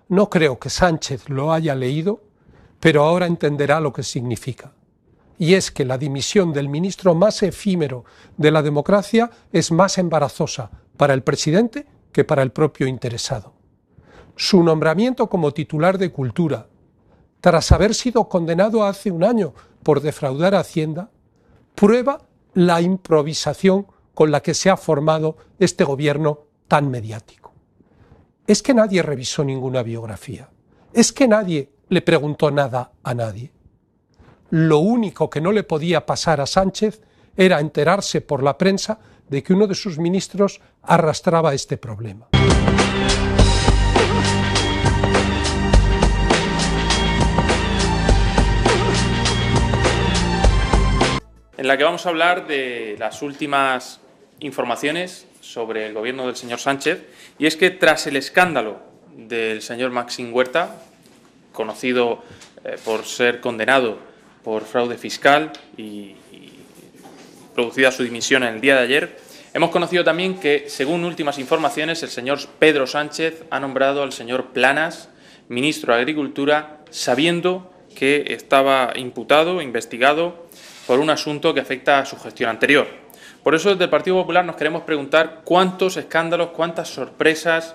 No 0.09 0.31
creo 0.31 0.59
que 0.59 0.71
Sánchez 0.71 1.29
lo 1.29 1.53
haya 1.53 1.75
leído, 1.75 2.23
pero 2.81 3.05
ahora 3.05 3.27
entenderá 3.27 3.81
lo 3.81 3.93
que 3.93 4.03
significa 4.03 4.73
y 5.39 5.55
es 5.55 5.71
que 5.71 5.85
la 5.85 5.99
dimisión 5.99 6.53
del 6.53 6.69
ministro 6.69 7.15
más 7.15 7.43
efímero 7.43 8.05
de 8.37 8.51
la 8.51 8.63
democracia 8.63 9.31
es 9.53 9.71
más 9.71 9.99
embarazosa 9.99 10.71
para 10.97 11.15
el 11.15 11.23
presidente 11.23 11.87
que 12.13 12.25
para 12.25 12.43
el 12.43 12.53
propio 12.53 12.87
interesado. 12.87 13.55
Su 14.37 14.63
nombramiento 14.63 15.29
como 15.29 15.53
titular 15.53 15.99
de 15.99 16.11
Cultura, 16.11 16.69
tras 17.41 17.73
haber 17.73 17.95
sido 17.95 18.29
condenado 18.29 18.85
hace 18.85 19.11
un 19.11 19.25
año 19.25 19.55
por 19.83 20.01
defraudar 20.01 20.55
a 20.55 20.61
Hacienda, 20.61 21.11
prueba 21.75 22.23
la 22.55 22.81
improvisación 22.81 23.87
con 24.15 24.31
la 24.31 24.41
que 24.41 24.55
se 24.55 24.71
ha 24.71 24.77
formado 24.77 25.37
este 25.59 25.85
gobierno 25.85 26.45
tan 26.69 26.91
mediático. 26.91 27.53
Es 28.47 28.63
que 28.63 28.75
nadie 28.75 29.03
revisó 29.03 29.45
ninguna 29.45 29.83
biografía. 29.83 30.49
Es 30.93 31.13
que 31.13 31.29
nadie 31.29 31.71
le 31.89 32.01
preguntó 32.01 32.51
nada 32.51 32.93
a 33.03 33.15
nadie 33.15 33.53
lo 34.51 34.79
único 34.79 35.29
que 35.29 35.41
no 35.41 35.51
le 35.51 35.65
podía 35.65 36.07
pasar 36.07 36.41
a 36.41 36.47
Sánchez 36.47 37.01
era 37.37 37.59
enterarse 37.59 38.21
por 38.21 38.45
la 38.45 38.57
prensa 38.57 38.99
de 39.29 39.43
que 39.43 39.53
uno 39.53 39.67
de 39.67 39.75
sus 39.75 39.99
ministros 39.99 40.61
arrastraba 40.83 41.53
este 41.53 41.77
problema. 41.77 42.29
En 51.57 51.67
la 51.67 51.77
que 51.77 51.85
vamos 51.85 52.07
a 52.07 52.11
hablar 52.11 52.47
de 52.47 52.95
las 53.01 53.23
últimas 53.23 53.99
informaciones 54.39 55.27
sobre 55.41 55.87
el 55.87 55.95
gobierno 55.95 56.27
del 56.27 56.37
señor 56.37 56.61
Sánchez. 56.61 57.05
Y 57.39 57.47
es 57.47 57.57
que 57.57 57.71
tras 57.71 58.07
el 58.07 58.15
escándalo 58.15 58.79
del 59.17 59.63
señor 59.63 59.91
Maxim 59.91 60.33
Huerta, 60.33 60.77
conocido 61.53 62.23
eh, 62.63 62.77
por 62.85 63.05
ser 63.05 63.41
condenado 63.41 63.99
por 64.47 64.63
fraude 64.63 64.97
fiscal 64.97 65.51
y, 65.77 66.15
producida 67.53 67.91
su 67.91 68.05
dimisión 68.05 68.45
en 68.45 68.55
el 68.55 68.61
día 68.61 68.77
de 68.77 68.83
ayer, 68.83 69.19
hemos 69.53 69.71
conocido 69.71 70.05
también 70.05 70.39
que, 70.39 70.67
según 70.69 71.05
últimas 71.05 71.41
informaciones, 71.41 72.01
el 72.05 72.11
señor 72.11 72.39
Pedro 72.61 72.87
Sánchez 72.87 73.43
ha 73.51 73.59
nombrado 73.59 74.05
al 74.05 74.13
señor 74.13 74.53
Planas 74.53 75.09
ministro 75.49 75.95
de 75.95 76.01
Agricultura, 76.01 76.79
sabiendo 76.91 77.73
que 77.97 78.27
estaba 78.29 78.93
imputado, 78.95 79.61
investigado 79.61 80.47
por 80.87 81.01
un 81.01 81.11
asunto 81.11 81.53
que 81.53 81.61
afecta 81.61 81.99
a 81.99 82.07
su 82.07 82.17
gestión 82.17 82.49
anterior. 82.49 82.87
Por 83.43 83.57
eso 83.57 83.71
desde 83.71 83.85
el 83.85 83.91
Partido 83.91 84.15
Popular 84.15 84.45
nos 84.45 84.55
queremos 84.55 84.83
preguntar 84.83 85.41
cuántos 85.45 85.97
escándalos, 85.97 86.51
cuántas 86.51 86.89
sorpresas, 86.89 87.75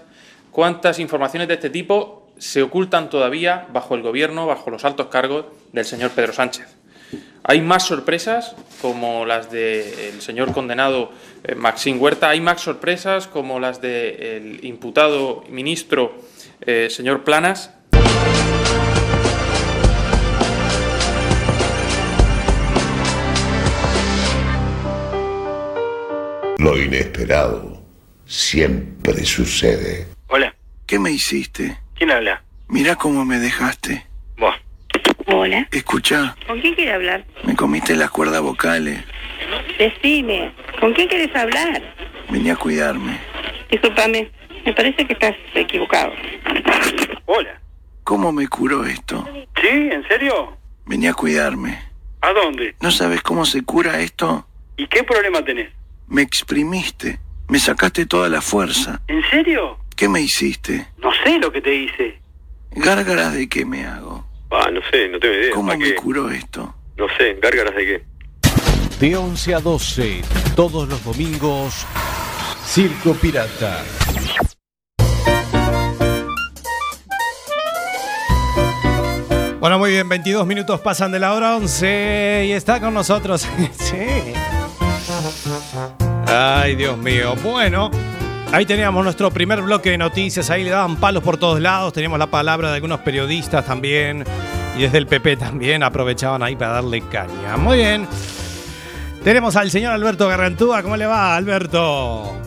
cuántas 0.52 1.00
informaciones 1.00 1.50
de 1.50 1.56
este 1.56 1.70
tipo 1.70 2.21
se 2.42 2.64
ocultan 2.64 3.12
todavía 3.12 3.68
bajo 3.72 3.94
el 3.94 4.02
gobierno, 4.02 4.48
bajo 4.48 4.72
los 4.72 4.84
altos 4.84 5.08
cargos 5.08 5.46
del 5.74 5.86
señor 5.86 6.10
Pedro 6.10 6.34
Sánchez. 6.34 6.66
Hay 7.44 7.62
más 7.62 7.86
sorpresas 7.86 8.56
como 8.82 9.28
las 9.28 9.52
del 9.52 10.20
señor 10.22 10.52
condenado 10.52 11.12
eh, 11.44 11.54
Maxim 11.54 12.02
Huerta, 12.02 12.30
hay 12.30 12.42
más 12.42 12.60
sorpresas 12.60 13.28
como 13.28 13.60
las 13.60 13.80
del 13.80 14.60
imputado 14.66 15.44
ministro 15.50 16.16
eh, 16.62 16.88
señor 16.90 17.24
Planas. 17.24 17.76
Lo 26.58 26.76
inesperado 26.76 27.84
siempre 28.26 29.26
sucede. 29.26 30.08
Hola. 30.28 30.56
¿Qué 30.88 30.98
me 30.98 31.12
hiciste? 31.12 31.81
¿Quién 32.02 32.10
habla? 32.10 32.42
Mira 32.68 32.96
cómo 32.96 33.24
me 33.26 33.38
dejaste. 33.38 34.04
Vos. 34.36 34.56
Hola. 35.28 35.68
Escucha, 35.72 36.36
¿Con 36.48 36.60
quién 36.60 36.74
quiere 36.74 36.94
hablar? 36.94 37.24
me 37.44 37.56
comiste 37.56 37.96
las 37.96 38.10
cuerdas 38.10 38.42
vocales. 38.42 39.04
Decime. 39.78 40.52
¿Con 40.80 40.94
quién 40.94 41.08
quieres 41.08 41.36
hablar? 41.36 41.80
Vení 42.28 42.50
a 42.50 42.56
cuidarme. 42.56 43.20
Discúlpame. 43.70 44.32
Me 44.66 44.74
parece 44.74 45.06
que 45.06 45.14
estás 45.14 45.36
equivocado. 45.54 46.12
Hola. 47.28 47.62
¿Cómo 48.04 48.32
me 48.32 48.48
curó 48.48 48.84
esto? 48.84 49.24
¿Sí? 49.62 49.68
¿En 49.68 50.04
serio? 50.08 50.58
Vení 50.88 51.06
a 51.06 51.14
cuidarme. 51.14 51.84
¿A 52.22 52.34
dónde? 52.34 52.74
¿No 52.82 52.90
sabes 52.90 53.22
cómo 53.22 53.46
se 53.46 53.62
cura 53.62 54.00
esto? 54.02 54.48
¿Y 54.76 54.88
qué 54.88 55.04
problema 55.04 55.46
tenés? 55.46 55.70
Me 56.08 56.24
exprimiste. 56.24 57.20
Me 57.48 57.60
sacaste 57.60 58.08
toda 58.08 58.28
la 58.28 58.42
fuerza. 58.42 59.00
¿En 59.08 59.22
serio? 59.30 59.78
¿Qué 59.96 60.10
me 60.10 60.22
hiciste? 60.22 60.88
No 60.98 61.12
sé 61.24 61.38
lo 61.40 61.52
que 61.52 61.62
te 61.62 61.74
hice. 61.74 62.20
¿Gárgaras 62.72 63.34
de 63.34 63.48
qué 63.50 63.66
me 63.66 63.86
hago? 63.86 64.26
Ah, 64.50 64.70
no 64.72 64.82
sé, 64.92 65.08
no 65.10 65.20
tengo 65.20 65.34
idea. 65.36 65.52
¿Cómo 65.54 65.68
¿Para 65.68 65.80
me 65.80 65.86
qué? 65.86 65.96
curó 65.96 66.30
esto? 66.30 66.74
No 66.98 67.06
sé, 67.18 67.38
gárgaras 67.42 67.76
de 67.76 67.86
qué. 67.86 68.04
De 69.00 69.16
11 69.16 69.56
a 69.56 69.60
12, 69.60 70.22
todos 70.56 70.88
los 70.88 71.04
domingos, 71.04 71.86
Circo 72.66 73.14
Pirata. 73.16 73.84
Bueno, 79.60 79.78
muy 79.78 79.92
bien, 79.92 80.10
22 80.10 80.48
minutos 80.48 80.80
pasan 80.82 81.12
de 81.12 81.20
la 81.20 81.34
hora 81.34 81.56
11 81.56 82.46
y 82.48 82.52
está 82.52 82.80
con 82.80 82.94
nosotros. 82.96 83.42
sí. 83.74 84.34
Ay, 86.28 86.76
Dios 86.76 86.98
mío. 86.98 87.36
Bueno, 87.44 87.92
ahí 88.52 88.66
teníamos 88.66 89.04
nuestro 89.04 89.32
primer 89.32 89.62
bloque 89.62 89.92
de 89.92 89.98
noticias. 89.98 90.50
Ahí 90.50 90.64
le 90.64 90.72
daban 90.72 90.98
palos 90.98 91.24
por 91.24 91.38
todos 91.38 91.60
lados. 91.60 91.94
Teníamos 91.94 92.20
la 92.20 92.28
palabra 92.28 92.70
de 92.70 92.76
algunos 92.76 93.00
periodistas 93.02 93.66
también. 93.66 94.24
Y 94.78 94.84
desde 94.84 94.98
el 94.98 95.08
PP 95.08 95.38
también 95.38 95.84
aprovechaban 95.84 96.44
ahí 96.44 96.56
para 96.56 96.74
darle 96.74 97.02
caña. 97.02 97.58
Muy 97.58 97.78
bien. 97.78 98.08
Tenemos 99.24 99.56
al 99.56 99.70
señor 99.70 99.94
Alberto 99.94 100.28
Garrantúa. 100.28 100.82
¿Cómo 100.82 100.98
le 100.98 101.06
va, 101.06 101.36
Alberto? 101.36 102.38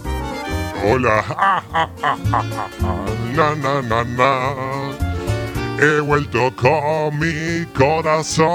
Hola. 0.87 1.25
Na, 3.35 3.53
na, 3.57 3.83
na, 3.83 4.05
na. 4.05 4.55
He 5.81 5.99
vuelto 6.01 6.55
con 6.55 7.19
mi 7.19 7.67
corazón 7.77 8.47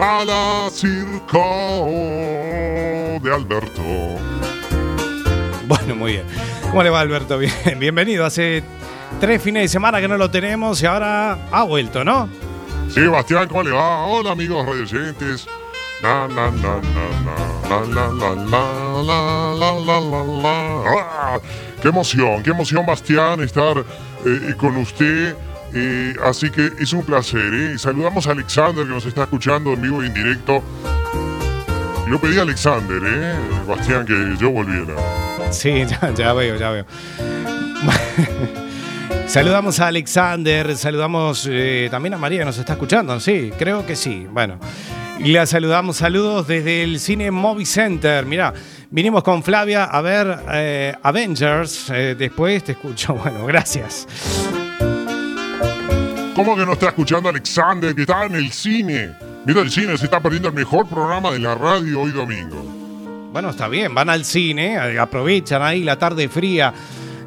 a 0.00 0.24
la 0.24 0.68
circo 0.70 1.86
de 3.22 3.32
Alberto. 3.32 4.18
Bueno, 5.84 5.96
muy 5.96 6.12
bien. 6.12 6.24
¿Cómo 6.62 6.82
le 6.82 6.88
va, 6.88 7.00
Alberto? 7.00 7.36
Bien, 7.36 7.52
bienvenido. 7.78 8.24
Hace 8.24 8.64
tres 9.20 9.42
fines 9.42 9.64
de 9.64 9.68
semana 9.68 10.00
que 10.00 10.08
no 10.08 10.16
lo 10.16 10.30
tenemos 10.30 10.82
y 10.82 10.86
ahora 10.86 11.36
ha 11.52 11.62
vuelto, 11.64 12.02
¿no? 12.02 12.26
Sí, 12.88 13.06
Bastián, 13.06 13.48
¿cómo 13.48 13.64
le 13.64 13.72
va? 13.72 14.06
Hola, 14.06 14.30
amigos 14.30 14.64
radioyentes. 14.64 15.46
Qué 21.82 21.88
emoción, 21.88 22.42
qué 22.42 22.50
emoción, 22.50 22.86
Bastián, 22.86 23.42
estar 23.42 23.84
eh, 24.24 24.54
con 24.56 24.78
usted. 24.78 25.36
Eh, 25.74 26.14
así 26.24 26.50
que 26.50 26.70
es 26.78 26.94
un 26.94 27.04
placer. 27.04 27.52
¿eh? 27.52 27.78
Saludamos 27.78 28.26
a 28.26 28.30
Alexander 28.30 28.86
que 28.86 28.90
nos 28.90 29.04
está 29.04 29.24
escuchando 29.24 29.74
en 29.74 29.82
vivo 29.82 30.02
e 30.02 30.06
indirecto. 30.06 30.62
Yo 32.08 32.18
pedí 32.18 32.38
a 32.38 32.42
Alexander, 32.42 33.02
¿eh? 33.04 33.34
Bastián, 33.66 34.06
que 34.06 34.34
yo 34.40 34.50
volviera. 34.50 34.94
Sí, 35.54 35.70
ya, 35.88 36.12
ya 36.14 36.32
veo, 36.32 36.56
ya 36.56 36.70
veo. 36.70 36.86
saludamos 39.26 39.80
a 39.80 39.88
Alexander, 39.88 40.76
saludamos 40.76 41.48
eh, 41.50 41.88
también 41.90 42.14
a 42.14 42.18
María 42.18 42.44
nos 42.44 42.58
está 42.58 42.74
escuchando, 42.74 43.18
sí, 43.20 43.52
creo 43.58 43.86
que 43.86 43.96
sí. 43.96 44.26
Bueno, 44.30 44.58
la 45.20 45.46
saludamos, 45.46 45.96
saludos 45.96 46.46
desde 46.46 46.82
el 46.82 47.00
cine 47.00 47.30
Movie 47.30 47.66
Center. 47.66 48.26
Mirá, 48.26 48.52
vinimos 48.90 49.22
con 49.22 49.42
Flavia 49.42 49.84
a 49.84 50.00
ver 50.00 50.38
eh, 50.52 50.94
Avengers, 51.02 51.90
eh, 51.90 52.14
después 52.18 52.64
te 52.64 52.72
escucho, 52.72 53.14
bueno, 53.14 53.46
gracias. 53.46 54.06
¿Cómo 56.34 56.56
que 56.56 56.66
no 56.66 56.72
está 56.72 56.88
escuchando 56.88 57.28
Alexander 57.28 57.94
que 57.94 58.02
está 58.02 58.24
en 58.24 58.34
el 58.34 58.50
cine? 58.50 59.12
Mira 59.46 59.60
el 59.60 59.70
cine, 59.70 59.96
se 59.96 60.06
está 60.06 60.20
perdiendo 60.20 60.48
el 60.48 60.54
mejor 60.54 60.88
programa 60.88 61.30
de 61.30 61.38
la 61.38 61.54
radio 61.54 62.00
hoy 62.00 62.10
domingo. 62.10 62.83
Bueno, 63.34 63.50
está 63.50 63.66
bien, 63.66 63.92
van 63.92 64.08
al 64.10 64.24
cine, 64.24 64.74
eh, 64.76 64.96
aprovechan 64.96 65.60
ahí 65.60 65.82
la 65.82 65.98
tarde 65.98 66.28
fría 66.28 66.72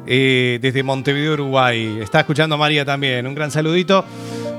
eh, 0.06 0.58
desde 0.58 0.82
Montevideo, 0.82 1.34
Uruguay. 1.34 1.98
Está 2.00 2.20
escuchando 2.20 2.56
María 2.56 2.82
también, 2.82 3.26
un 3.26 3.34
gran 3.34 3.50
saludito. 3.50 4.06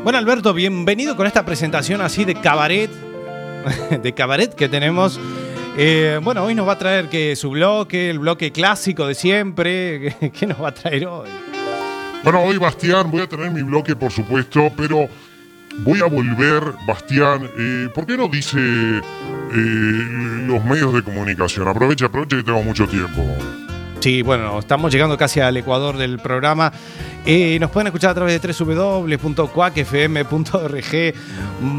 Bueno, 0.03 0.19
Alberto, 0.19 0.53
bienvenido 0.53 1.15
con 1.15 1.25
esta 1.25 1.43
presentación 1.43 2.01
así 2.01 2.23
de 2.23 2.35
cabaret, 2.35 2.91
de 4.03 4.13
cabaret 4.13 4.53
que 4.53 4.69
tenemos. 4.69 5.19
Eh, 5.75 6.19
bueno, 6.21 6.43
hoy 6.43 6.53
nos 6.53 6.67
va 6.67 6.73
a 6.73 6.77
traer 6.77 7.09
que 7.09 7.35
su 7.35 7.49
bloque, 7.49 8.11
el 8.11 8.19
bloque 8.19 8.51
clásico 8.51 9.07
de 9.07 9.15
siempre. 9.15 10.17
¿Qué 10.39 10.45
nos 10.45 10.61
va 10.61 10.67
a 10.67 10.73
traer 10.75 11.07
hoy? 11.07 11.29
Bueno, 12.23 12.43
hoy, 12.43 12.59
Bastián, 12.59 13.09
voy 13.09 13.21
a 13.21 13.27
tener 13.27 13.49
mi 13.49 13.63
bloque, 13.63 13.95
por 13.95 14.11
supuesto, 14.11 14.71
pero 14.77 15.09
voy 15.79 15.99
a 15.99 16.05
volver, 16.05 16.61
Bastián. 16.85 17.49
¿Por 17.95 18.05
qué 18.05 18.17
no 18.17 18.27
dice 18.27 19.01
los 19.51 20.63
medios 20.65 20.93
de 20.93 21.03
comunicación? 21.03 21.67
Aprovecha, 21.67 22.05
aprovecha 22.05 22.37
que 22.37 22.43
tengo 22.43 22.63
mucho 22.63 22.87
tiempo. 22.87 23.37
Sí, 23.99 24.21
bueno, 24.21 24.59
estamos 24.59 24.93
llegando 24.93 25.17
casi 25.17 25.41
al 25.41 25.57
ecuador 25.57 25.97
del 25.97 26.19
programa. 26.19 26.71
Eh, 27.25 27.57
nos 27.59 27.69
pueden 27.69 27.87
escuchar 27.87 28.11
a 28.11 28.13
través 28.13 28.41
de 28.41 28.53
www.cuacfm.org 28.53 31.13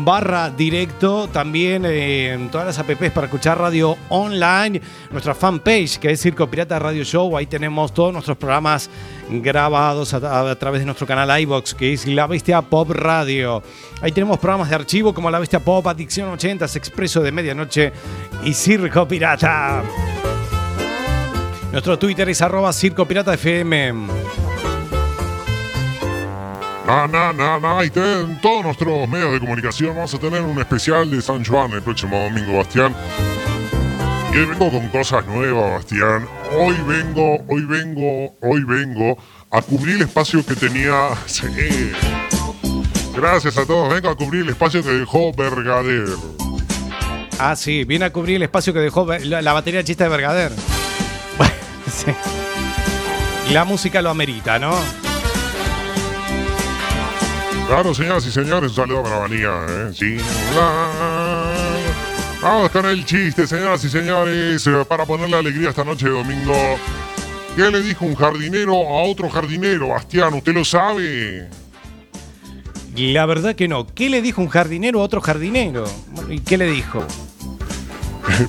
barra 0.04 0.50
directo. 0.50 1.28
También 1.28 1.86
eh, 1.86 2.34
en 2.34 2.50
todas 2.50 2.66
las 2.66 2.78
apps 2.78 3.10
para 3.10 3.26
escuchar 3.26 3.58
radio 3.58 3.96
online. 4.10 4.82
Nuestra 5.10 5.34
fanpage 5.34 5.98
que 5.98 6.10
es 6.10 6.20
Circo 6.20 6.46
Pirata 6.46 6.78
Radio 6.78 7.04
Show. 7.04 7.38
Ahí 7.38 7.46
tenemos 7.46 7.94
todos 7.94 8.12
nuestros 8.12 8.36
programas 8.36 8.90
grabados 9.30 10.12
a, 10.12 10.50
a 10.50 10.54
través 10.56 10.82
de 10.82 10.86
nuestro 10.86 11.06
canal 11.06 11.40
iBox 11.40 11.74
que 11.74 11.94
es 11.94 12.06
La 12.06 12.26
Bestia 12.26 12.60
Pop 12.60 12.90
Radio. 12.90 13.62
Ahí 14.02 14.12
tenemos 14.12 14.38
programas 14.38 14.68
de 14.68 14.74
archivo 14.74 15.14
como 15.14 15.30
La 15.30 15.38
Bestia 15.38 15.60
Pop, 15.60 15.86
Adicción 15.86 16.28
80, 16.28 16.66
Expreso 16.66 17.22
de 17.22 17.32
Medianoche 17.32 17.94
y 18.44 18.52
Circo 18.52 19.08
Pirata. 19.08 19.82
Nuestro 21.72 21.98
Twitter 21.98 22.28
es 22.28 22.42
arroba 22.42 22.72
Circo 22.72 23.06
Pirata 23.06 23.34
FM. 23.34 23.92
Na, 26.86 27.06
na, 27.06 27.32
na, 27.32 27.58
na, 27.60 27.84
y 27.84 27.90
te- 27.90 28.20
en 28.22 28.40
todos 28.40 28.64
nuestros 28.64 29.08
medios 29.08 29.32
de 29.32 29.38
comunicación 29.40 29.94
vamos 29.94 30.12
a 30.12 30.18
tener 30.18 30.42
un 30.42 30.58
especial 30.58 31.08
de 31.08 31.22
San 31.22 31.44
Juan 31.44 31.70
el 31.72 31.82
próximo 31.82 32.18
domingo, 32.24 32.58
Bastián. 32.58 32.94
Y 34.32 34.38
hoy 34.38 34.46
vengo 34.46 34.70
con 34.70 34.88
cosas 34.88 35.24
nuevas, 35.26 35.72
Bastián. 35.74 36.26
Hoy 36.58 36.74
vengo, 36.88 37.36
hoy 37.48 37.64
vengo, 37.64 38.34
hoy 38.42 38.64
vengo 38.64 39.16
a 39.52 39.62
cubrir 39.62 39.96
el 39.96 40.02
espacio 40.02 40.44
que 40.44 40.54
tenía. 40.56 41.10
Sí. 41.26 41.46
Gracias 43.16 43.56
a 43.58 43.66
todos. 43.66 43.92
Vengo 43.92 44.08
a 44.08 44.16
cubrir 44.16 44.42
el 44.42 44.48
espacio 44.50 44.82
que 44.82 44.90
dejó 44.90 45.32
Vergader. 45.32 46.08
Ah, 47.38 47.54
sí, 47.56 47.84
viene 47.84 48.04
a 48.06 48.12
cubrir 48.12 48.36
el 48.36 48.42
espacio 48.42 48.72
que 48.72 48.78
dejó 48.80 49.04
la, 49.06 49.42
la 49.42 49.52
batería 49.52 49.82
chista 49.84 50.04
de 50.04 50.10
Bergader. 50.10 50.52
Sí. 51.94 52.12
La 53.52 53.64
música 53.64 54.00
lo 54.00 54.10
amerita, 54.10 54.58
¿no? 54.58 54.72
Claro, 57.66 57.94
señoras 57.94 58.24
y 58.26 58.30
señores, 58.30 58.70
un 58.70 58.76
saludo 58.76 59.02
para 59.02 59.18
Vanía, 59.18 59.66
¿eh? 59.68 59.90
Sí. 59.92 60.16
Vamos 62.42 62.70
con 62.70 62.86
el 62.86 63.04
chiste, 63.04 63.46
señoras 63.46 63.84
y 63.84 63.88
señores, 63.90 64.66
eh, 64.66 64.84
para 64.88 65.04
ponerle 65.04 65.36
alegría 65.36 65.70
esta 65.70 65.84
noche 65.84 66.06
de 66.06 66.12
domingo. 66.12 66.54
¿Qué 67.56 67.70
le 67.70 67.80
dijo 67.82 68.04
un 68.04 68.14
jardinero 68.14 68.74
a 68.74 69.02
otro 69.02 69.28
jardinero, 69.28 69.88
Bastián? 69.88 70.34
¿Usted 70.34 70.54
lo 70.54 70.64
sabe? 70.64 71.48
La 72.96 73.26
verdad 73.26 73.54
que 73.56 73.68
no. 73.68 73.86
¿Qué 73.86 74.10
le 74.10 74.22
dijo 74.22 74.40
un 74.40 74.48
jardinero 74.48 75.00
a 75.00 75.04
otro 75.04 75.20
jardinero? 75.20 75.84
¿Y 76.28 76.40
qué 76.40 76.56
le 76.56 76.66
dijo? 76.66 77.04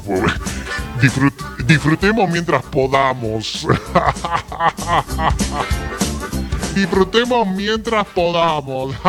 Disfrut- 1.02 1.66
disfrutemos 1.66 2.30
mientras 2.30 2.62
podamos. 2.64 3.66
disfrutemos 6.76 7.48
mientras 7.48 8.06
podamos. 8.08 8.96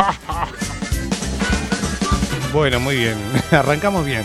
Bueno, 2.53 2.79
muy 2.79 2.95
bien. 2.95 3.15
Arrancamos 3.51 4.05
bien. 4.05 4.23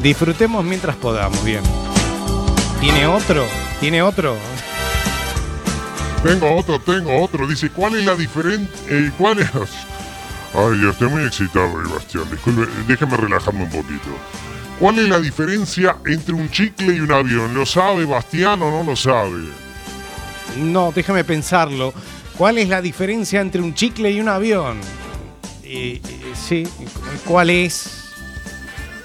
Disfrutemos 0.00 0.64
mientras 0.64 0.94
podamos, 0.94 1.42
bien. 1.44 1.60
¿Tiene 2.80 3.04
otro? 3.08 3.44
¿Tiene 3.80 4.00
otro? 4.00 4.36
tengo 6.22 6.54
otro, 6.56 6.78
tengo 6.78 7.20
otro. 7.20 7.48
Dice, 7.48 7.70
¿cuál 7.70 7.96
es 7.96 8.04
la 8.04 8.14
diferencia? 8.14 9.12
¿Cuál 9.18 9.40
es? 9.40 9.50
Ay, 10.54 10.80
yo 10.80 10.90
estoy 10.90 11.08
muy 11.08 11.24
excitado, 11.24 11.66
hoy, 11.72 11.90
Bastián. 11.92 12.30
Disculpe, 12.30 12.70
déjeme 12.86 13.16
relajarme 13.16 13.64
un 13.64 13.70
poquito. 13.70 14.08
¿Cuál 14.78 14.98
es 14.98 15.08
la 15.08 15.20
diferencia 15.20 15.96
entre 16.06 16.34
un 16.34 16.50
chicle 16.50 16.94
y 16.94 17.00
un 17.00 17.12
avión? 17.12 17.54
¿Lo 17.54 17.64
sabe 17.64 18.04
Bastián 18.04 18.60
o 18.62 18.70
no 18.70 18.82
lo 18.82 18.96
sabe? 18.96 19.44
No, 20.58 20.92
déjame 20.94 21.24
pensarlo. 21.24 21.94
¿Cuál 22.36 22.58
es 22.58 22.68
la 22.68 22.82
diferencia 22.82 23.40
entre 23.40 23.62
un 23.62 23.74
chicle 23.74 24.10
y 24.10 24.20
un 24.20 24.28
avión? 24.28 24.78
Eh, 25.62 26.00
eh, 26.04 26.32
sí, 26.34 26.66
¿cuál 27.24 27.50
es? 27.50 28.00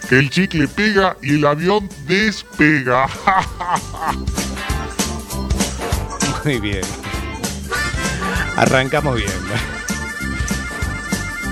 Que 0.10 0.18
el 0.18 0.30
chicle 0.32 0.68
pega 0.68 1.16
y 1.22 1.36
el 1.36 1.46
avión 1.46 1.88
despega. 2.08 3.08
Muy 6.44 6.60
bien. 6.60 6.82
Arrancamos 8.58 9.16
bien. 9.16 9.30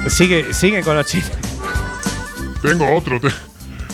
Sigue, 0.09 0.53
sigue 0.53 0.81
con 0.81 0.95
los 0.95 1.05
chistes. 1.05 1.37
Tengo 2.61 2.95
otro. 2.95 3.19
te- 3.19 3.27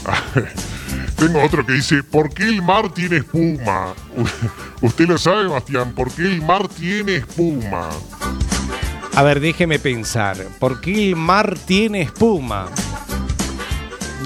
Tengo 1.18 1.42
otro 1.42 1.66
que 1.66 1.74
dice, 1.74 2.04
¿por 2.04 2.34
qué 2.34 2.44
el 2.44 2.62
mar 2.62 2.92
tiene 2.94 3.18
espuma? 3.18 3.94
Usted 4.82 5.08
lo 5.08 5.18
sabe, 5.18 5.48
Bastián, 5.48 5.94
¿por 5.94 6.12
qué 6.12 6.24
el 6.24 6.42
mar 6.42 6.68
tiene 6.68 7.18
espuma? 7.18 7.90
A 9.16 9.24
ver, 9.24 9.40
déjeme 9.40 9.80
pensar. 9.80 10.38
¿Por 10.60 10.82
qué 10.82 11.10
el 11.10 11.16
mar 11.16 11.58
tiene 11.66 12.02
espuma? 12.02 12.68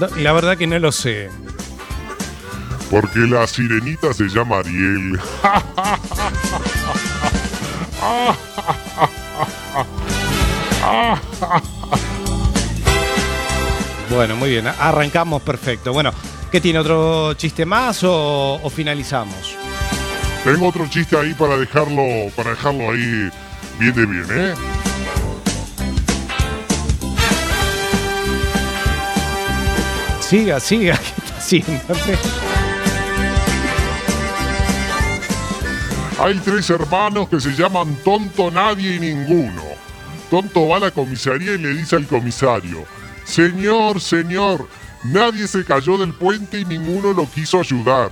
No, 0.00 0.08
la 0.16 0.32
verdad 0.32 0.56
que 0.56 0.66
no 0.66 0.78
lo 0.78 0.90
sé. 0.92 1.30
Porque 2.90 3.20
la 3.20 3.46
sirenita 3.46 4.14
se 4.14 4.24
llama 4.24 4.58
Ariel. 4.58 5.20
Bueno, 14.10 14.36
muy 14.36 14.50
bien. 14.50 14.66
Arrancamos 14.66 15.42
perfecto. 15.42 15.92
Bueno, 15.92 16.12
¿qué 16.50 16.60
tiene 16.60 16.78
otro 16.78 17.34
chiste 17.34 17.66
más 17.66 18.02
o, 18.04 18.60
o 18.62 18.70
finalizamos? 18.70 19.56
Tengo 20.44 20.68
otro 20.68 20.86
chiste 20.88 21.16
ahí 21.18 21.34
para 21.34 21.56
dejarlo, 21.56 22.04
para 22.34 22.50
dejarlo 22.50 22.90
ahí 22.90 23.30
bien 23.78 23.94
de 23.94 24.06
bien, 24.06 24.26
¿eh? 24.30 24.54
Siga, 30.20 30.60
siga. 30.60 30.98
¿Qué 31.16 31.24
está 31.24 31.38
haciendo? 31.38 31.94
Hay 36.20 36.34
tres 36.40 36.68
hermanos 36.70 37.28
que 37.28 37.40
se 37.40 37.50
llaman 37.50 37.96
Tonto, 38.04 38.50
Nadie 38.50 38.96
y 38.96 38.98
Ninguno. 38.98 39.62
Tonto 40.30 40.68
va 40.68 40.76
a 40.76 40.80
la 40.80 40.90
comisaría 40.90 41.54
y 41.54 41.58
le 41.58 41.74
dice 41.74 41.96
al 41.96 42.06
comisario, 42.06 42.84
Señor, 43.28 44.00
señor, 44.00 44.66
nadie 45.04 45.46
se 45.46 45.62
cayó 45.62 45.98
del 45.98 46.14
puente 46.14 46.58
y 46.60 46.64
ninguno 46.64 47.12
lo 47.12 47.30
quiso 47.30 47.60
ayudar. 47.60 48.10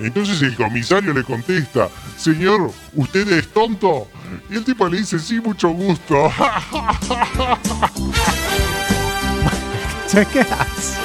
Entonces 0.00 0.42
el 0.42 0.56
comisario 0.56 1.14
le 1.14 1.22
contesta, 1.22 1.88
Señor, 2.18 2.72
¿usted 2.92 3.30
es 3.32 3.46
tonto? 3.48 4.08
Y 4.50 4.56
el 4.56 4.64
tipo 4.64 4.88
le 4.88 4.98
dice, 4.98 5.20
sí, 5.20 5.40
mucho 5.40 5.68
gusto. 5.68 6.30
¿Sabes 10.06 10.28
qué 10.28 10.40
haces? 10.40 10.96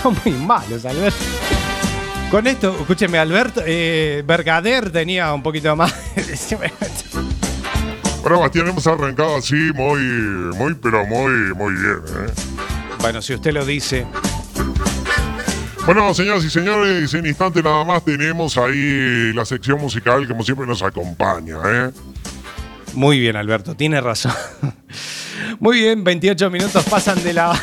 Son 0.00 0.14
muy 0.24 0.34
malos, 0.34 0.84
Alberto. 0.84 1.18
Con 2.30 2.46
esto, 2.46 2.76
escúcheme, 2.78 3.18
Alberto, 3.18 3.62
eh, 3.66 4.22
Bergader 4.24 4.92
tenía 4.92 5.32
un 5.32 5.42
poquito 5.42 5.74
más. 5.74 5.92
Bueno, 8.22 8.40
Bastián, 8.40 8.68
hemos 8.68 8.86
arrancado 8.86 9.36
así 9.36 9.54
muy, 9.74 9.98
muy, 10.54 10.74
pero 10.74 11.06
muy, 11.06 11.54
muy 11.54 11.72
bien, 11.72 12.00
¿eh? 12.06 12.49
Bueno, 13.00 13.22
si 13.22 13.34
usted 13.34 13.52
lo 13.52 13.64
dice. 13.64 14.06
Bueno, 15.86 16.12
señoras 16.14 16.44
y 16.44 16.50
señores, 16.50 17.14
en 17.14 17.26
instante 17.26 17.62
nada 17.62 17.84
más 17.84 18.04
tenemos 18.04 18.56
ahí 18.58 19.32
la 19.32 19.44
sección 19.44 19.80
musical, 19.80 20.28
como 20.28 20.44
siempre 20.44 20.66
nos 20.66 20.82
acompaña, 20.82 21.56
¿eh? 21.66 21.90
Muy 22.94 23.18
bien, 23.18 23.36
Alberto, 23.36 23.74
tiene 23.74 24.00
razón. 24.00 24.32
Muy 25.60 25.80
bien, 25.80 26.04
28 26.04 26.50
minutos 26.50 26.84
pasan 26.84 27.22
de 27.22 27.32
la. 27.32 27.60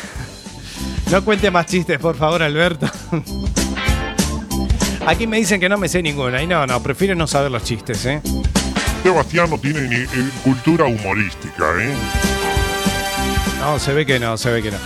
No 1.10 1.24
cuente 1.24 1.50
más 1.50 1.66
chistes, 1.66 1.98
por 1.98 2.16
favor, 2.16 2.42
Alberto. 2.42 2.86
Aquí 5.06 5.26
me 5.26 5.38
dicen 5.38 5.58
que 5.58 5.68
no 5.68 5.78
me 5.78 5.88
sé 5.88 6.02
ninguna. 6.02 6.42
Y 6.42 6.46
no, 6.46 6.66
no, 6.66 6.82
prefiero 6.82 7.14
no 7.14 7.26
saber 7.26 7.50
los 7.50 7.64
chistes, 7.64 8.04
¿eh? 8.04 8.20
Sebastián 9.02 9.48
no 9.48 9.58
tiene 9.58 9.88
ni 9.88 9.96
eh, 9.96 10.08
cultura 10.44 10.84
humorística, 10.84 11.64
¿eh? 11.80 11.94
No, 13.60 13.78
se 13.78 13.94
ve 13.94 14.04
que 14.04 14.18
no, 14.20 14.36
se 14.36 14.50
ve 14.50 14.62
que 14.62 14.70
no. 14.70 14.76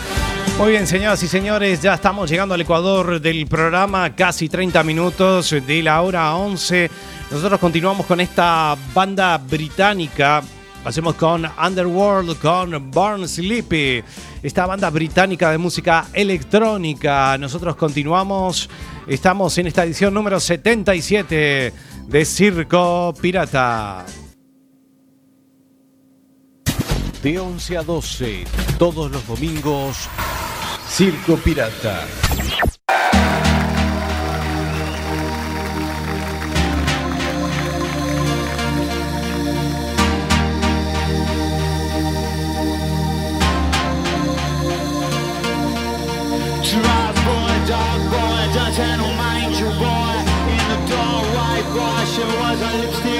Muy 0.58 0.70
bien, 0.70 0.86
señoras 0.86 1.22
y 1.22 1.28
señores, 1.28 1.82
ya 1.82 1.94
estamos 1.94 2.30
llegando 2.30 2.54
al 2.54 2.60
Ecuador 2.60 3.20
del 3.20 3.46
programa, 3.46 4.14
casi 4.14 4.48
30 4.48 4.84
minutos 4.84 5.50
de 5.66 5.82
la 5.82 6.00
hora 6.02 6.36
11. 6.36 6.90
Nosotros 7.30 7.58
continuamos 7.58 8.06
con 8.06 8.20
esta 8.20 8.76
banda 8.94 9.38
británica. 9.38 10.42
Hacemos 10.84 11.14
con 11.14 11.44
Underworld, 11.44 12.38
con 12.38 12.90
Born 12.90 13.28
Sleepy, 13.28 14.02
esta 14.42 14.66
banda 14.66 14.90
británica 14.90 15.50
de 15.50 15.58
música 15.58 16.06
electrónica. 16.12 17.38
Nosotros 17.38 17.76
continuamos, 17.76 18.68
estamos 19.06 19.56
en 19.58 19.68
esta 19.68 19.84
edición 19.84 20.12
número 20.12 20.38
77 20.38 21.72
de 22.06 22.24
Circo 22.24 23.14
Pirata. 23.20 24.04
De 27.22 27.38
11 27.38 27.78
a 27.78 27.82
12, 27.84 28.44
todos 28.80 29.08
los 29.12 29.24
domingos, 29.28 30.08
Circo 30.88 31.36
Pirata. 31.36 32.04
In 50.48 50.68
the 50.68 50.78
was 52.26 52.60
a 52.60 52.76
lipstick 52.78 53.11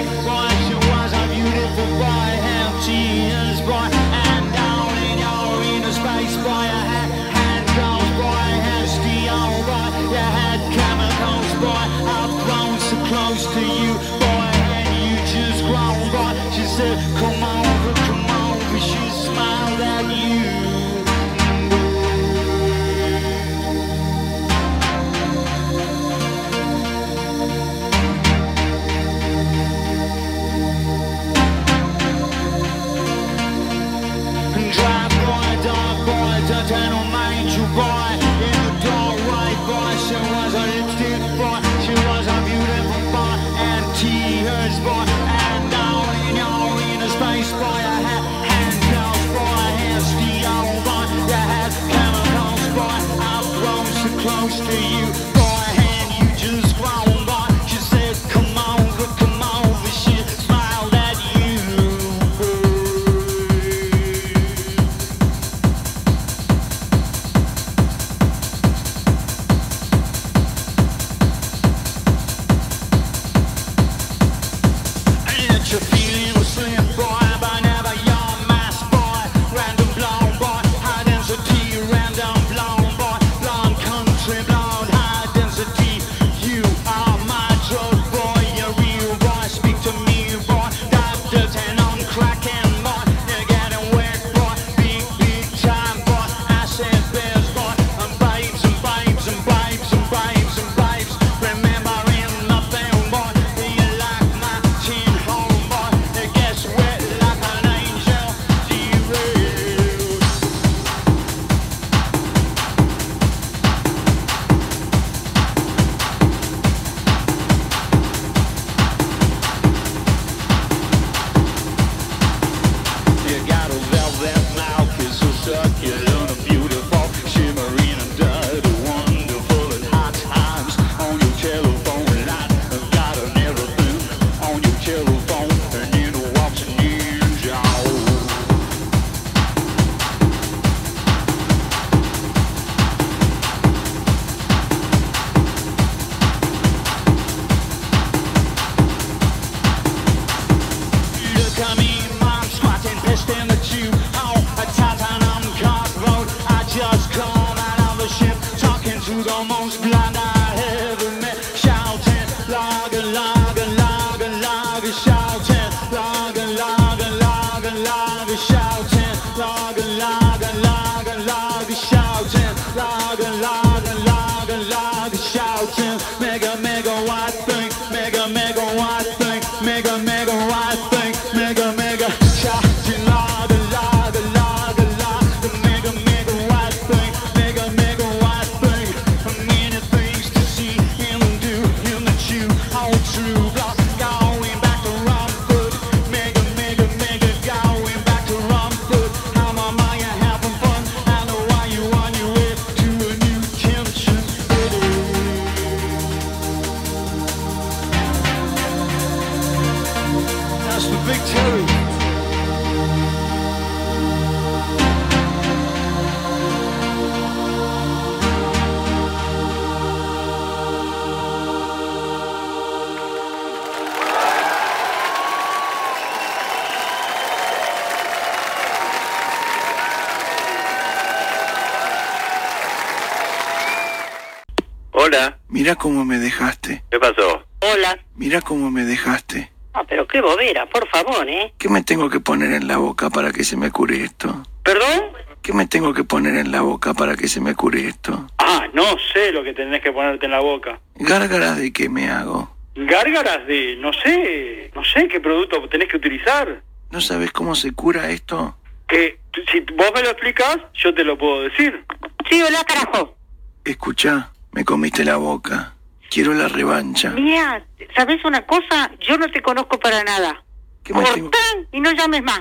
qué 240.12 240.20
bobera, 240.20 240.66
por 240.66 240.86
favor, 240.88 241.28
¿eh? 241.28 241.54
¿Qué 241.56 241.70
me 241.70 241.82
tengo 241.82 242.10
que 242.10 242.20
poner 242.20 242.52
en 242.52 242.68
la 242.68 242.76
boca 242.76 243.08
para 243.08 243.32
que 243.32 243.44
se 243.44 243.56
me 243.56 243.70
cure 243.70 244.04
esto? 244.04 244.42
¿Perdón? 244.62 245.10
¿Qué 245.40 245.54
me 245.54 245.66
tengo 245.66 245.94
que 245.94 246.04
poner 246.04 246.36
en 246.36 246.52
la 246.52 246.60
boca 246.60 246.92
para 246.92 247.16
que 247.16 247.28
se 247.28 247.40
me 247.40 247.54
cure 247.54 247.88
esto? 247.88 248.26
Ah, 248.36 248.66
no 248.74 248.84
sé 249.12 249.32
lo 249.32 249.42
que 249.42 249.54
tenés 249.54 249.80
que 249.80 249.90
ponerte 249.90 250.26
en 250.26 250.32
la 250.32 250.40
boca. 250.40 250.78
¿Gárgaras 250.96 251.56
de 251.56 251.72
qué 251.72 251.88
me 251.88 252.10
hago? 252.10 252.54
Gárgaras 252.76 253.46
de, 253.46 253.76
no 253.76 253.90
sé, 253.94 254.70
no 254.74 254.84
sé 254.84 255.08
qué 255.08 255.18
producto 255.18 255.66
tenés 255.70 255.88
que 255.88 255.96
utilizar. 255.96 256.62
¿No 256.90 257.00
sabes 257.00 257.32
cómo 257.32 257.54
se 257.54 257.72
cura 257.72 258.10
esto? 258.10 258.54
Que 258.86 259.18
si 259.50 259.60
vos 259.60 259.90
me 259.94 260.02
lo 260.02 260.10
explicas, 260.10 260.58
yo 260.74 260.92
te 260.94 261.04
lo 261.04 261.16
puedo 261.16 261.44
decir. 261.44 261.84
Sí, 262.28 262.42
hola, 262.42 262.62
carajo. 262.64 263.16
Escucha, 263.64 264.30
me 264.52 264.62
comiste 264.62 265.06
la 265.06 265.16
boca. 265.16 265.71
Quiero 266.12 266.34
la 266.34 266.46
revancha. 266.48 267.10
Mira, 267.10 267.64
¿sabes 267.96 268.22
una 268.24 268.44
cosa? 268.44 268.90
Yo 269.00 269.16
no 269.16 269.26
te 269.30 269.40
conozco 269.40 269.78
para 269.80 270.04
nada. 270.04 270.44
¿Qué 270.84 270.92
tengo- 270.92 271.30
Cortá 271.30 271.38
y 271.72 271.80
no 271.80 271.90
llames 271.92 272.22
más. 272.22 272.40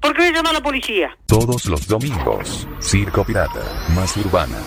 Porque 0.00 0.18
voy 0.18 0.28
a 0.28 0.32
llamar 0.32 0.50
a 0.50 0.58
la 0.58 0.62
policía. 0.62 1.16
Todos 1.26 1.64
los 1.64 1.86
domingos, 1.88 2.68
Circo 2.80 3.24
Pirata, 3.24 3.86
más 3.94 4.14
urbana. 4.18 4.58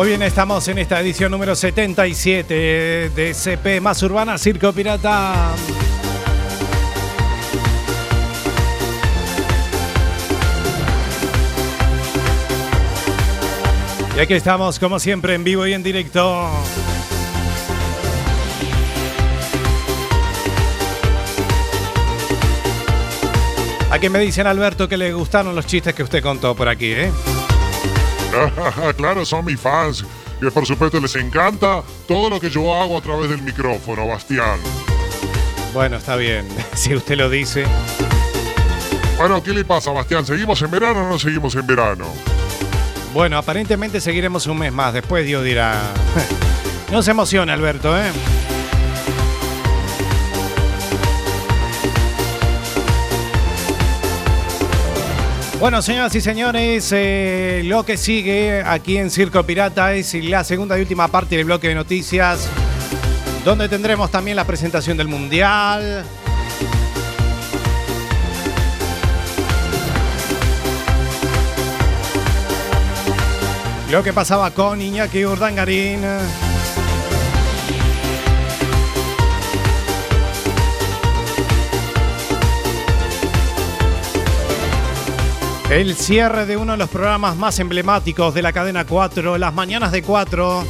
Muy 0.00 0.08
bien, 0.08 0.22
estamos 0.22 0.66
en 0.68 0.78
esta 0.78 0.98
edición 0.98 1.30
número 1.30 1.54
77 1.54 3.10
de 3.14 3.34
CP 3.34 3.82
Más 3.82 4.02
Urbana 4.02 4.38
Circo 4.38 4.72
Pirata. 4.72 5.52
Y 14.16 14.20
aquí 14.20 14.32
estamos, 14.32 14.78
como 14.78 14.98
siempre, 14.98 15.34
en 15.34 15.44
vivo 15.44 15.66
y 15.66 15.74
en 15.74 15.82
directo. 15.82 16.48
Aquí 23.90 24.08
me 24.08 24.18
dicen, 24.20 24.46
Alberto, 24.46 24.88
que 24.88 24.96
le 24.96 25.12
gustaron 25.12 25.54
los 25.54 25.66
chistes 25.66 25.92
que 25.94 26.02
usted 26.02 26.22
contó 26.22 26.54
por 26.54 26.70
aquí, 26.70 26.86
¿eh? 26.86 27.12
claro, 28.96 29.24
son 29.24 29.44
mis 29.44 29.60
fans. 29.60 30.04
Que 30.40 30.50
por 30.50 30.64
supuesto 30.64 30.98
les 31.00 31.14
encanta 31.16 31.82
todo 32.08 32.30
lo 32.30 32.40
que 32.40 32.48
yo 32.48 32.74
hago 32.74 32.96
a 32.96 33.02
través 33.02 33.28
del 33.28 33.42
micrófono, 33.42 34.06
Bastián. 34.06 34.58
Bueno, 35.74 35.96
está 35.96 36.16
bien, 36.16 36.48
si 36.74 36.94
usted 36.94 37.16
lo 37.16 37.28
dice. 37.28 37.64
Bueno, 39.18 39.42
¿qué 39.42 39.52
le 39.52 39.64
pasa, 39.64 39.90
Bastián? 39.90 40.24
¿Seguimos 40.24 40.62
en 40.62 40.70
verano 40.70 41.04
o 41.06 41.08
no 41.10 41.18
seguimos 41.18 41.54
en 41.54 41.66
verano? 41.66 42.06
Bueno, 43.12 43.36
aparentemente 43.36 44.00
seguiremos 44.00 44.46
un 44.46 44.58
mes 44.58 44.72
más. 44.72 44.94
Después 44.94 45.26
Dios 45.26 45.44
dirá. 45.44 45.80
No 46.90 47.04
se 47.04 47.12
emocione, 47.12 47.52
Alberto, 47.52 47.96
¿eh? 47.96 48.10
Bueno, 55.60 55.82
señoras 55.82 56.14
y 56.14 56.22
señores, 56.22 56.90
eh, 56.90 57.60
lo 57.66 57.84
que 57.84 57.98
sigue 57.98 58.62
aquí 58.64 58.96
en 58.96 59.10
Circo 59.10 59.42
Pirata 59.42 59.92
es 59.92 60.14
la 60.14 60.42
segunda 60.42 60.78
y 60.78 60.80
última 60.80 61.06
parte 61.08 61.36
del 61.36 61.44
bloque 61.44 61.68
de 61.68 61.74
noticias, 61.74 62.48
donde 63.44 63.68
tendremos 63.68 64.10
también 64.10 64.36
la 64.36 64.46
presentación 64.46 64.96
del 64.96 65.08
Mundial. 65.08 66.02
Lo 73.90 74.02
que 74.02 74.14
pasaba 74.14 74.52
con 74.52 74.80
Iñaki 74.80 75.26
Urdangarín. 75.26 76.00
El 85.70 85.94
cierre 85.94 86.46
de 86.46 86.56
uno 86.56 86.72
de 86.72 86.78
los 86.78 86.90
programas 86.90 87.36
más 87.36 87.60
emblemáticos 87.60 88.34
de 88.34 88.42
la 88.42 88.52
cadena 88.52 88.84
4, 88.84 89.38
Las 89.38 89.54
Mañanas 89.54 89.92
de 89.92 90.02
4. 90.02 90.64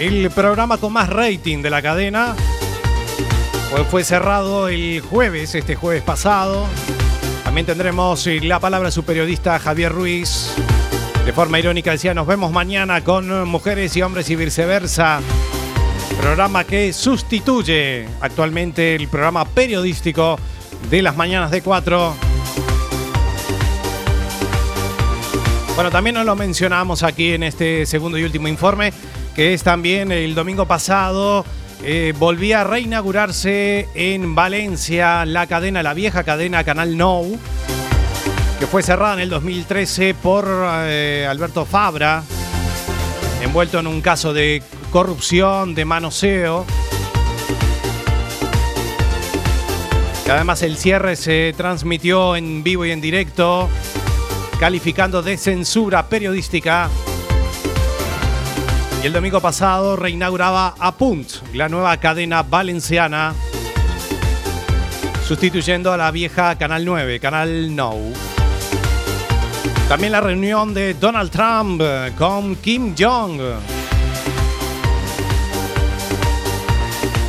El 0.00 0.28
programa 0.32 0.78
con 0.78 0.92
más 0.92 1.08
rating 1.08 1.62
de 1.62 1.70
la 1.70 1.80
cadena. 1.80 2.34
Fue, 3.90 4.02
cerrado 4.02 4.66
el 4.66 5.00
jueves, 5.02 5.54
este 5.54 5.76
jueves 5.76 6.02
pasado. 6.02 6.66
También 7.44 7.64
tendremos 7.64 8.26
eh, 8.26 8.40
la 8.42 8.58
palabra 8.58 8.88
de 8.88 8.92
su 8.92 9.04
periodista 9.04 9.60
Javier 9.60 9.92
Ruiz. 9.92 10.52
De 11.24 11.32
forma 11.32 11.60
irónica 11.60 11.92
decía, 11.92 12.12
nos 12.12 12.26
vemos 12.26 12.50
mañana 12.50 13.04
con 13.04 13.48
mujeres 13.48 13.96
y 13.96 14.02
hombres 14.02 14.28
y 14.30 14.34
viceversa. 14.34 15.20
Programa 16.20 16.64
que 16.64 16.92
sustituye 16.92 18.08
actualmente 18.20 18.96
el 18.96 19.06
programa 19.06 19.44
periodístico 19.44 20.40
de 20.90 21.02
las 21.02 21.16
mañanas 21.16 21.52
de 21.52 21.62
4. 21.62 22.33
Bueno, 25.74 25.90
también 25.90 26.14
nos 26.14 26.24
lo 26.24 26.36
mencionamos 26.36 27.02
aquí 27.02 27.32
en 27.32 27.42
este 27.42 27.84
segundo 27.84 28.16
y 28.16 28.22
último 28.22 28.46
informe, 28.46 28.92
que 29.34 29.54
es 29.54 29.64
también 29.64 30.12
el 30.12 30.36
domingo 30.36 30.66
pasado 30.66 31.44
eh, 31.82 32.14
volvía 32.16 32.60
a 32.60 32.64
reinaugurarse 32.64 33.88
en 33.94 34.36
Valencia 34.36 35.26
la 35.26 35.48
cadena, 35.48 35.82
la 35.82 35.92
vieja 35.92 36.22
cadena 36.22 36.62
Canal 36.62 36.96
Nou, 36.96 37.38
que 38.60 38.68
fue 38.68 38.84
cerrada 38.84 39.14
en 39.14 39.20
el 39.20 39.30
2013 39.30 40.14
por 40.14 40.46
eh, 40.48 41.26
Alberto 41.28 41.64
Fabra, 41.64 42.22
envuelto 43.42 43.80
en 43.80 43.88
un 43.88 44.00
caso 44.00 44.32
de 44.32 44.62
corrupción, 44.92 45.74
de 45.74 45.84
manoseo. 45.84 46.64
Y 50.24 50.30
además 50.30 50.62
el 50.62 50.76
cierre 50.76 51.16
se 51.16 51.52
transmitió 51.56 52.36
en 52.36 52.62
vivo 52.62 52.86
y 52.86 52.92
en 52.92 53.00
directo, 53.00 53.68
calificando 54.64 55.20
de 55.20 55.36
censura 55.36 56.08
periodística. 56.08 56.88
Y 59.02 59.06
el 59.06 59.12
domingo 59.12 59.38
pasado 59.38 59.94
reinauguraba 59.94 60.74
Apunt, 60.78 61.52
la 61.52 61.68
nueva 61.68 61.94
cadena 61.98 62.42
valenciana, 62.42 63.34
sustituyendo 65.28 65.92
a 65.92 65.98
la 65.98 66.10
vieja 66.10 66.56
Canal 66.56 66.82
9, 66.82 67.20
Canal 67.20 67.76
No. 67.76 67.94
También 69.86 70.12
la 70.12 70.22
reunión 70.22 70.72
de 70.72 70.94
Donald 70.94 71.30
Trump 71.30 71.82
con 72.16 72.56
Kim 72.56 72.94
Jong. 72.98 73.42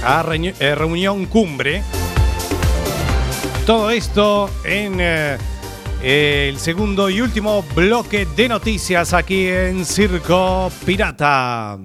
A 0.05 0.25
eh, 0.31 0.75
reunión 0.75 1.25
cumbre. 1.25 1.83
Todo 3.65 3.89
esto 3.89 4.49
en 4.63 5.01
eh, 5.01 5.38
el 6.06 6.60
segundo 6.60 7.10
y 7.10 7.20
último 7.20 7.64
bloque 7.74 8.28
de 8.28 8.47
noticias 8.47 9.12
aquí 9.12 9.47
en 9.47 9.84
Circo 9.84 10.72
Pirata. 10.86 11.80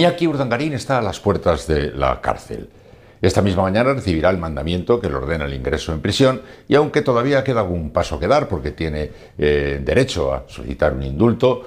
Iñaki 0.00 0.26
Urdangarín 0.26 0.72
está 0.72 0.96
a 0.96 1.02
las 1.02 1.20
puertas 1.20 1.66
de 1.66 1.92
la 1.92 2.22
cárcel. 2.22 2.70
Esta 3.20 3.42
misma 3.42 3.64
mañana 3.64 3.92
recibirá 3.92 4.30
el 4.30 4.38
mandamiento 4.38 4.98
que 4.98 5.10
le 5.10 5.16
ordena 5.16 5.44
el 5.44 5.52
ingreso 5.52 5.92
en 5.92 6.00
prisión 6.00 6.40
y 6.66 6.74
aunque 6.74 7.02
todavía 7.02 7.44
queda 7.44 7.60
algún 7.60 7.90
paso 7.90 8.18
que 8.18 8.26
dar 8.26 8.48
porque 8.48 8.70
tiene 8.70 9.10
eh, 9.36 9.78
derecho 9.84 10.32
a 10.32 10.44
solicitar 10.48 10.94
un 10.94 11.02
indulto, 11.02 11.66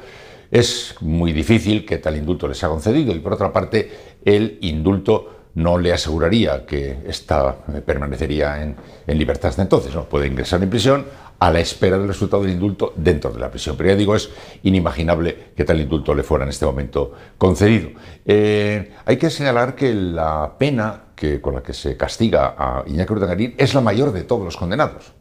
es 0.50 0.96
muy 1.02 1.32
difícil 1.32 1.86
que 1.86 2.00
tal 2.00 2.18
indulto 2.18 2.48
le 2.48 2.56
sea 2.56 2.70
concedido 2.70 3.14
y 3.14 3.20
por 3.20 3.34
otra 3.34 3.54
parte 3.54 3.92
el 4.26 4.58
indulto 4.62 5.52
no 5.54 5.78
le 5.78 5.94
aseguraría 5.94 6.66
que 6.66 7.02
esta 7.08 7.58
eh, 7.72 7.82
permanecería 7.86 8.64
en, 8.64 8.76
en 9.06 9.18
libertad 9.20 9.50
hasta 9.50 9.62
entonces. 9.62 9.94
¿no? 9.94 10.06
Puede 10.06 10.26
ingresar 10.26 10.64
en 10.64 10.72
prisión 10.72 11.06
a 11.44 11.52
la 11.52 11.60
espera 11.60 11.98
del 11.98 12.08
resultado 12.08 12.44
del 12.44 12.54
indulto 12.54 12.94
dentro 12.96 13.30
de 13.30 13.38
la 13.38 13.52
prisión. 13.52 13.76
Pero 13.76 13.90
ya 13.90 13.96
digo, 13.98 14.16
es 14.16 14.30
inimaginable 14.64 15.52
que 15.58 15.66
tal 15.66 15.82
indulto 15.82 16.16
le 16.16 16.24
fuera 16.24 16.46
en 16.46 16.52
este 16.52 16.66
momento 16.66 17.12
concedido. 17.38 17.90
Eh, 18.26 18.94
hay 19.04 19.18
que 19.18 19.30
señalar 19.30 19.76
que 19.76 19.94
la 19.94 20.54
pena 20.58 21.02
que, 21.14 21.42
con 21.42 21.56
la 21.56 21.62
que 21.62 21.74
se 21.74 21.98
castiga 21.98 22.56
a 22.58 22.86
Iñaki 22.88 23.12
Urdangarín 23.12 23.56
es 23.58 23.74
la 23.74 23.82
mayor 23.82 24.14
de 24.14 24.24
todos 24.24 24.46
los 24.46 24.56
condenados. 24.56 25.12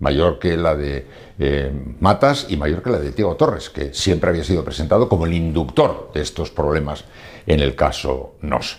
Mayor 0.00 0.38
que 0.38 0.58
la 0.58 0.74
de 0.74 1.06
eh, 1.38 1.72
Matas 1.98 2.48
y 2.50 2.58
mayor 2.58 2.82
que 2.82 2.90
la 2.90 2.98
de 2.98 3.12
Diego 3.12 3.36
Torres, 3.36 3.70
que 3.70 3.94
siempre 3.94 4.28
había 4.28 4.44
sido 4.44 4.62
presentado 4.62 5.08
como 5.08 5.24
el 5.24 5.32
inductor 5.32 6.10
de 6.12 6.20
estos 6.20 6.50
problemas 6.50 7.06
en 7.46 7.60
el 7.60 7.74
caso 7.74 8.34
NOS. 8.42 8.76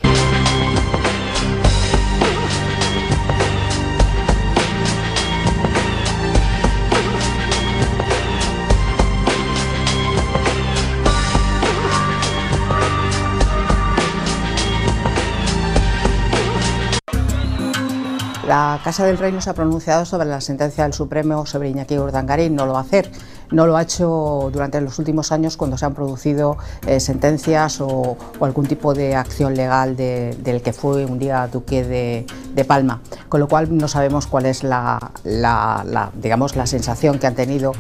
Casa 18.83 19.05
del 19.05 19.19
Rey 19.19 19.31
no 19.31 19.41
se 19.41 19.49
ha 19.51 19.53
pronunciado 19.53 20.05
sobre 20.05 20.27
la 20.27 20.41
sentencia 20.41 20.85
del 20.85 20.93
Supremo 20.93 21.45
sobre 21.45 21.69
Iñaki 21.69 21.99
Urdangarín, 21.99 22.55
no 22.55 22.65
lo 22.65 22.73
va 22.73 22.79
a 22.79 22.81
hacer. 22.81 23.11
No 23.51 23.67
lo 23.67 23.77
ha 23.77 23.83
hecho 23.83 24.49
durante 24.51 24.81
los 24.81 24.97
últimos 24.97 25.31
años 25.31 25.55
cuando 25.55 25.77
se 25.77 25.85
han 25.85 25.93
producido 25.93 26.57
eh, 26.87 26.99
sentencias 26.99 27.79
o, 27.81 28.17
algún 28.39 28.65
tipo 28.65 28.95
de 28.95 29.15
acción 29.15 29.55
legal 29.55 29.95
del 29.95 30.61
que 30.63 30.73
fue 30.73 31.05
un 31.05 31.19
día 31.19 31.47
duque 31.47 31.83
de, 31.83 32.65
Palma. 32.65 33.01
Con 33.29 33.39
lo 33.39 33.47
cual 33.47 33.75
no 33.75 33.87
sabemos 33.87 34.25
cuál 34.25 34.45
es 34.45 34.63
la, 34.63 35.11
digamos, 36.15 36.55
la 36.55 36.65
sensación 36.65 37.19
que 37.19 37.27
han 37.27 37.35
tenido 37.35 37.73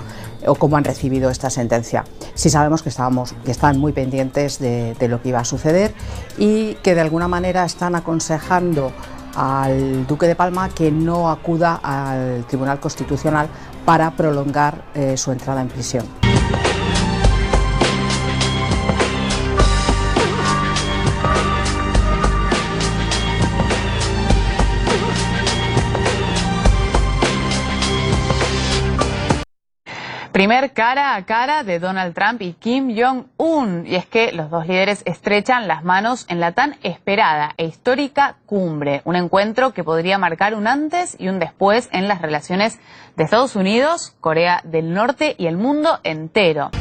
o 0.45 0.55
cómo 0.55 0.77
han 0.77 0.83
recibido 0.83 1.29
esta 1.29 1.49
sentencia. 1.49 2.03
Sí 2.35 2.49
sabemos 2.49 2.83
que, 2.83 2.89
estábamos, 2.89 3.33
que 3.45 3.51
están 3.51 3.79
muy 3.79 3.93
pendientes 3.93 4.59
de, 4.59 4.95
de 4.99 5.07
lo 5.07 5.21
que 5.21 5.29
iba 5.29 5.39
a 5.39 5.45
suceder 5.45 5.93
y 6.37 6.75
que 6.83 6.93
de 6.95 7.01
alguna 7.01 7.27
manera 7.27 7.63
están 7.63 7.95
aconsejando 7.95 8.91
al 9.35 10.05
Duque 10.07 10.27
de 10.27 10.35
Palma 10.35 10.69
que 10.69 10.91
no 10.91 11.29
acuda 11.29 11.79
al 11.83 12.45
Tribunal 12.45 12.79
Constitucional 12.79 13.47
para 13.85 14.11
prolongar 14.11 14.83
eh, 14.93 15.17
su 15.17 15.31
entrada 15.31 15.61
en 15.61 15.67
prisión. 15.67 16.30
Primer 30.41 30.73
cara 30.73 31.13
a 31.13 31.23
cara 31.23 31.63
de 31.63 31.77
Donald 31.77 32.15
Trump 32.15 32.41
y 32.41 32.53
Kim 32.53 32.97
Jong-un. 32.97 33.85
Y 33.85 33.93
es 33.93 34.07
que 34.07 34.31
los 34.31 34.49
dos 34.49 34.65
líderes 34.65 35.03
estrechan 35.05 35.67
las 35.67 35.83
manos 35.83 36.25
en 36.29 36.39
la 36.39 36.53
tan 36.53 36.77
esperada 36.81 37.53
e 37.57 37.65
histórica 37.65 38.37
cumbre. 38.47 39.03
Un 39.05 39.15
encuentro 39.15 39.71
que 39.71 39.83
podría 39.83 40.17
marcar 40.17 40.55
un 40.55 40.65
antes 40.65 41.15
y 41.19 41.27
un 41.27 41.37
después 41.37 41.89
en 41.91 42.07
las 42.07 42.23
relaciones 42.23 42.79
de 43.17 43.23
Estados 43.23 43.55
Unidos, 43.55 44.15
Corea 44.19 44.61
del 44.63 44.95
Norte 44.95 45.35
y 45.37 45.45
el 45.45 45.57
mundo 45.57 45.99
entero. 46.01 46.71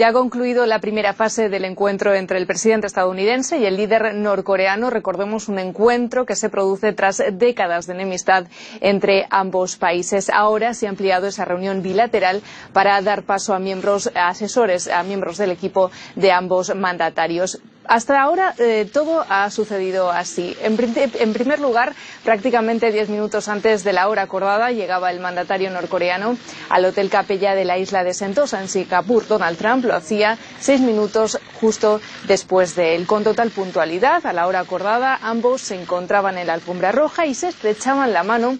Ya 0.00 0.08
ha 0.08 0.12
concluido 0.14 0.64
la 0.64 0.78
primera 0.78 1.12
fase 1.12 1.50
del 1.50 1.66
encuentro 1.66 2.14
entre 2.14 2.38
el 2.38 2.46
presidente 2.46 2.86
estadounidense 2.86 3.58
y 3.58 3.66
el 3.66 3.76
líder 3.76 4.14
norcoreano. 4.14 4.88
Recordemos 4.88 5.46
un 5.50 5.58
encuentro 5.58 6.24
que 6.24 6.36
se 6.36 6.48
produce 6.48 6.94
tras 6.94 7.22
décadas 7.34 7.86
de 7.86 7.92
enemistad 7.92 8.46
entre 8.80 9.26
ambos 9.28 9.76
países. 9.76 10.30
Ahora 10.30 10.72
se 10.72 10.86
ha 10.86 10.88
ampliado 10.88 11.26
esa 11.26 11.44
reunión 11.44 11.82
bilateral 11.82 12.40
para 12.72 12.98
dar 13.02 13.24
paso 13.24 13.52
a 13.52 13.58
miembros 13.58 14.10
asesores, 14.14 14.88
a 14.88 15.02
miembros 15.02 15.36
del 15.36 15.50
equipo 15.50 15.90
de 16.16 16.32
ambos 16.32 16.74
mandatarios. 16.74 17.60
Hasta 17.86 18.22
ahora 18.22 18.54
eh, 18.58 18.88
todo 18.92 19.24
ha 19.28 19.50
sucedido 19.50 20.10
así. 20.10 20.56
En, 20.62 20.76
primer 20.76 21.60
lugar, 21.60 21.94
prácticamente 22.24 22.92
diez 22.92 23.08
minutos 23.08 23.48
antes 23.48 23.82
de 23.84 23.92
la 23.92 24.08
hora 24.08 24.22
acordada, 24.22 24.70
llegaba 24.70 25.10
el 25.10 25.18
mandatario 25.20 25.70
norcoreano 25.70 26.36
al 26.68 26.84
Hotel 26.84 27.10
Capella 27.10 27.54
de 27.54 27.64
la 27.64 27.78
isla 27.78 28.04
de 28.04 28.14
Sentosa, 28.14 28.60
en 28.60 28.68
Singapur. 28.68 29.26
Donald 29.26 29.58
Trump 29.58 29.84
lo 29.84 29.94
hacía 29.94 30.38
seis 30.60 30.80
minutos 30.80 31.38
justo 31.60 32.00
después 32.28 32.76
de 32.76 32.94
él. 32.94 33.06
Con 33.06 33.24
total 33.24 33.50
puntualidad, 33.50 34.24
a 34.24 34.32
la 34.32 34.46
hora 34.46 34.60
acordada, 34.60 35.18
ambos 35.22 35.62
se 35.62 35.80
encontraban 35.80 36.38
en 36.38 36.46
la 36.46 36.54
alfombra 36.54 36.92
roja 36.92 37.26
y 37.26 37.34
se 37.34 37.48
estrechaban 37.48 38.12
la 38.12 38.22
mano. 38.22 38.58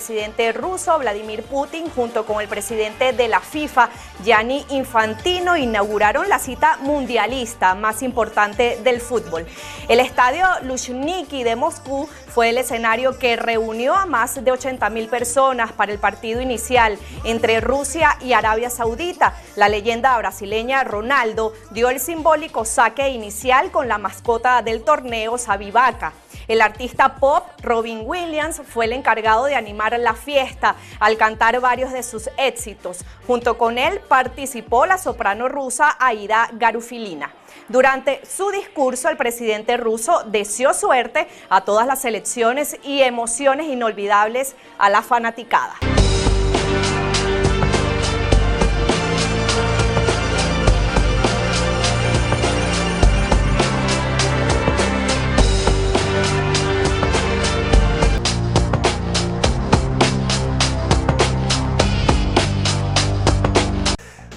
Presidente 0.00 0.50
ruso 0.52 0.98
Vladimir 0.98 1.42
Putin 1.42 1.90
junto 1.90 2.24
con 2.24 2.40
el 2.40 2.48
presidente 2.48 3.12
de 3.12 3.28
la 3.28 3.40
FIFA, 3.40 3.90
Gianni 4.24 4.64
Infantino, 4.70 5.58
inauguraron 5.58 6.26
la 6.30 6.38
cita 6.38 6.78
mundialista 6.78 7.74
más 7.74 8.02
importante 8.02 8.78
del 8.82 9.02
fútbol. 9.02 9.46
El 9.90 10.00
estadio 10.00 10.46
Luzhniki 10.62 11.44
de 11.44 11.54
Moscú 11.54 12.08
fue 12.28 12.48
el 12.48 12.56
escenario 12.56 13.18
que 13.18 13.36
reunió 13.36 13.94
a 13.94 14.06
más 14.06 14.42
de 14.42 14.50
80 14.50 14.88
mil 14.88 15.06
personas 15.08 15.70
para 15.72 15.92
el 15.92 15.98
partido 15.98 16.40
inicial 16.40 16.98
entre 17.24 17.60
Rusia 17.60 18.16
y 18.22 18.32
Arabia 18.32 18.70
Saudita. 18.70 19.34
La 19.54 19.68
leyenda 19.68 20.16
brasileña 20.16 20.82
Ronaldo 20.82 21.52
dio 21.72 21.90
el 21.90 22.00
simbólico 22.00 22.64
saque 22.64 23.10
inicial 23.10 23.70
con 23.70 23.86
la 23.86 23.98
mascota 23.98 24.62
del 24.62 24.82
torneo 24.82 25.36
Sabivaca. 25.36 26.14
El 26.50 26.62
artista 26.62 27.14
pop 27.14 27.46
Robin 27.62 28.02
Williams 28.04 28.60
fue 28.68 28.86
el 28.86 28.92
encargado 28.92 29.44
de 29.44 29.54
animar 29.54 29.96
la 30.00 30.14
fiesta 30.14 30.74
al 30.98 31.16
cantar 31.16 31.60
varios 31.60 31.92
de 31.92 32.02
sus 32.02 32.28
éxitos. 32.38 33.04
Junto 33.24 33.56
con 33.56 33.78
él 33.78 34.00
participó 34.08 34.84
la 34.84 34.98
soprano 34.98 35.48
rusa 35.48 35.96
Aida 36.00 36.48
Garufilina. 36.54 37.30
Durante 37.68 38.26
su 38.26 38.50
discurso, 38.50 39.08
el 39.08 39.16
presidente 39.16 39.76
ruso 39.76 40.24
deseó 40.26 40.74
suerte 40.74 41.28
a 41.50 41.60
todas 41.60 41.86
las 41.86 42.04
elecciones 42.04 42.78
y 42.82 43.02
emociones 43.02 43.68
inolvidables 43.68 44.56
a 44.76 44.90
la 44.90 45.02
fanaticada. 45.02 45.76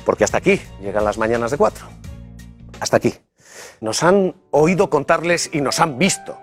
Porque 0.05 0.23
hasta 0.23 0.37
aquí 0.37 0.61
llegan 0.81 1.03
las 1.03 1.17
mañanas 1.17 1.51
de 1.51 1.57
cuatro. 1.57 1.85
Hasta 2.79 2.97
aquí. 2.97 3.13
Nos 3.81 4.03
han 4.03 4.35
oído 4.51 4.89
contarles 4.89 5.49
y 5.53 5.61
nos 5.61 5.79
han 5.79 5.97
visto 5.97 6.37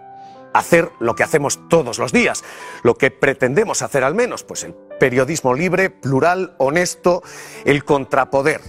hacer 0.53 0.91
lo 0.99 1.15
que 1.15 1.23
hacemos 1.23 1.61
todos 1.69 1.99
los 1.99 2.13
días, 2.13 2.43
lo 2.83 2.97
que 2.97 3.11
pretendemos 3.11 3.83
hacer 3.83 4.05
al 4.05 4.15
menos, 4.15 4.45
pues 4.45 4.65
el 4.65 4.75
periodismo 4.99 5.55
libre, 5.55 5.91
plural, 5.91 6.55
honesto, 6.59 7.23
el 7.65 7.85
contrapoder, 7.85 8.61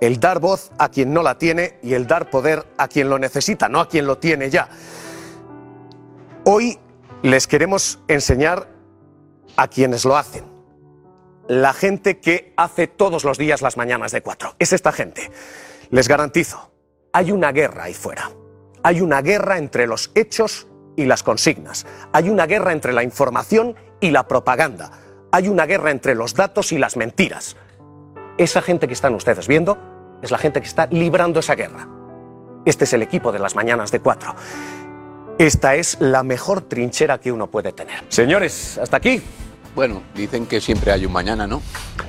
el 0.00 0.20
dar 0.20 0.40
voz 0.40 0.70
a 0.78 0.88
quien 0.88 1.12
no 1.12 1.22
la 1.22 1.38
tiene 1.38 1.78
y 1.82 1.94
el 1.94 2.06
dar 2.06 2.30
poder 2.30 2.66
a 2.78 2.88
quien 2.88 3.08
lo 3.10 3.18
necesita, 3.18 3.68
no 3.68 3.80
a 3.80 3.88
quien 3.88 4.06
lo 4.06 4.18
tiene 4.18 4.50
ya. 4.50 4.68
Hoy 6.44 6.78
les 7.22 7.46
queremos 7.46 7.98
enseñar 8.08 8.68
a 9.56 9.68
quienes 9.68 10.04
lo 10.04 10.16
hacen, 10.16 10.44
la 11.48 11.72
gente 11.72 12.18
que 12.18 12.52
hace 12.56 12.86
todos 12.86 13.24
los 13.24 13.38
días 13.38 13.62
las 13.62 13.76
mañanas 13.76 14.12
de 14.12 14.22
cuatro. 14.22 14.54
Es 14.58 14.72
esta 14.72 14.92
gente. 14.92 15.30
Les 15.90 16.08
garantizo, 16.08 16.70
hay 17.12 17.30
una 17.32 17.52
guerra 17.52 17.84
ahí 17.84 17.94
fuera. 17.94 18.30
Hay 18.82 19.00
una 19.00 19.22
guerra 19.22 19.58
entre 19.58 19.86
los 19.86 20.10
hechos 20.14 20.66
y 20.96 21.04
las 21.04 21.22
consignas. 21.22 21.86
Hay 22.12 22.28
una 22.28 22.46
guerra 22.46 22.72
entre 22.72 22.92
la 22.92 23.02
información 23.02 23.76
y 24.00 24.10
la 24.10 24.26
propaganda. 24.28 24.90
Hay 25.32 25.48
una 25.48 25.66
guerra 25.66 25.90
entre 25.90 26.14
los 26.14 26.34
datos 26.34 26.72
y 26.72 26.78
las 26.78 26.96
mentiras. 26.96 27.56
Esa 28.38 28.62
gente 28.62 28.86
que 28.86 28.94
están 28.94 29.14
ustedes 29.14 29.48
viendo 29.48 29.78
es 30.22 30.30
la 30.30 30.38
gente 30.38 30.60
que 30.60 30.66
está 30.66 30.86
librando 30.86 31.40
esa 31.40 31.54
guerra. 31.54 31.88
Este 32.64 32.84
es 32.84 32.92
el 32.92 33.02
equipo 33.02 33.32
de 33.32 33.38
las 33.38 33.54
mañanas 33.54 33.90
de 33.92 34.00
cuatro. 34.00 34.34
Esta 35.38 35.74
es 35.74 36.00
la 36.00 36.22
mejor 36.22 36.62
trinchera 36.62 37.18
que 37.18 37.30
uno 37.30 37.50
puede 37.50 37.72
tener. 37.72 38.04
Señores, 38.08 38.78
hasta 38.78 38.96
aquí. 38.96 39.22
Bueno, 39.76 40.02
dicen 40.14 40.46
que 40.46 40.60
siempre 40.60 40.90
hay 40.90 41.04
un 41.04 41.12
mañana, 41.12 41.46
¿no? 41.46 41.60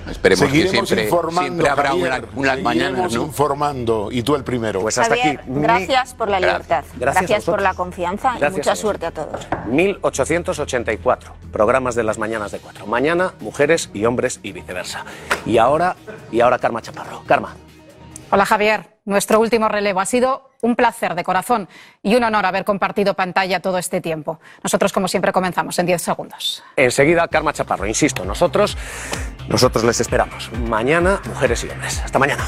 Esperemos 0.10 0.46
Seguiremos 0.46 0.72
que 0.72 0.86
siempre, 0.86 1.04
informando, 1.04 1.42
siempre 1.42 1.70
habrá 1.70 1.90
Javier, 1.90 2.08
una- 2.08 2.28
unas 2.54 2.62
mañanas, 2.62 3.14
informando 3.14 4.08
y 4.10 4.24
tú 4.24 4.36
el 4.36 4.44
primero. 4.46 4.80
Pues 4.80 4.98
hasta 4.98 5.16
Javier, 5.18 5.40
aquí. 5.42 5.50
gracias 5.54 6.14
por 6.14 6.30
la 6.30 6.40
libertad. 6.40 6.86
Gracias 6.98 7.22
Gracias, 7.28 7.44
por 7.44 7.62
la 7.62 7.74
confianza 7.74 8.36
y 8.40 8.52
mucha 8.52 8.72
a 8.72 8.76
suerte 8.78 9.06
a 9.08 9.12
todos. 9.12 9.46
1884 9.68 11.34
programas 11.52 11.96
de 11.96 12.04
las 12.04 12.18
mañanas 12.18 12.54
de 12.54 12.60
cuatro. 12.60 12.88
Mañana 12.88 13.34
mujeres 13.42 13.90
y 13.94 14.06
hombres 14.06 14.40
y 14.44 14.54
viceversa. 14.54 15.04
Y 15.46 15.58
ahora, 15.58 15.98
y 16.32 16.40
ahora 16.40 16.60
Karma 16.60 16.82
Chaparro. 16.82 17.24
Karma. 17.28 17.54
Hola 18.30 18.46
Javier, 18.46 18.98
nuestro 19.06 19.40
último 19.40 19.70
relevo. 19.70 20.02
Ha 20.02 20.06
sido 20.06 20.52
un 20.62 20.76
placer 20.76 21.16
de 21.16 21.24
corazón 21.24 21.70
y 22.04 22.16
un 22.16 22.24
honor 22.26 22.46
haber 22.46 22.66
compartido 22.66 23.14
pantalla 23.14 23.62
todo 23.62 23.78
este 23.78 24.02
tiempo. 24.02 24.40
Nosotros, 24.64 24.92
como 24.92 25.08
siempre, 25.08 25.32
comenzamos 25.32 25.80
en 25.80 25.86
10 25.86 26.02
segundos. 26.02 26.64
Enseguida 26.76 27.28
Karma 27.30 27.54
Chaparro. 27.54 27.86
Insisto, 27.86 28.26
nosotros, 28.26 28.78
nosotros 29.48 29.86
les 29.86 30.02
esperamos. 30.02 30.52
Mañana 30.68 31.22
mujeres 31.26 31.64
y 31.64 31.70
hombres. 31.70 32.02
Hasta 32.04 32.20
mañana. 32.20 32.48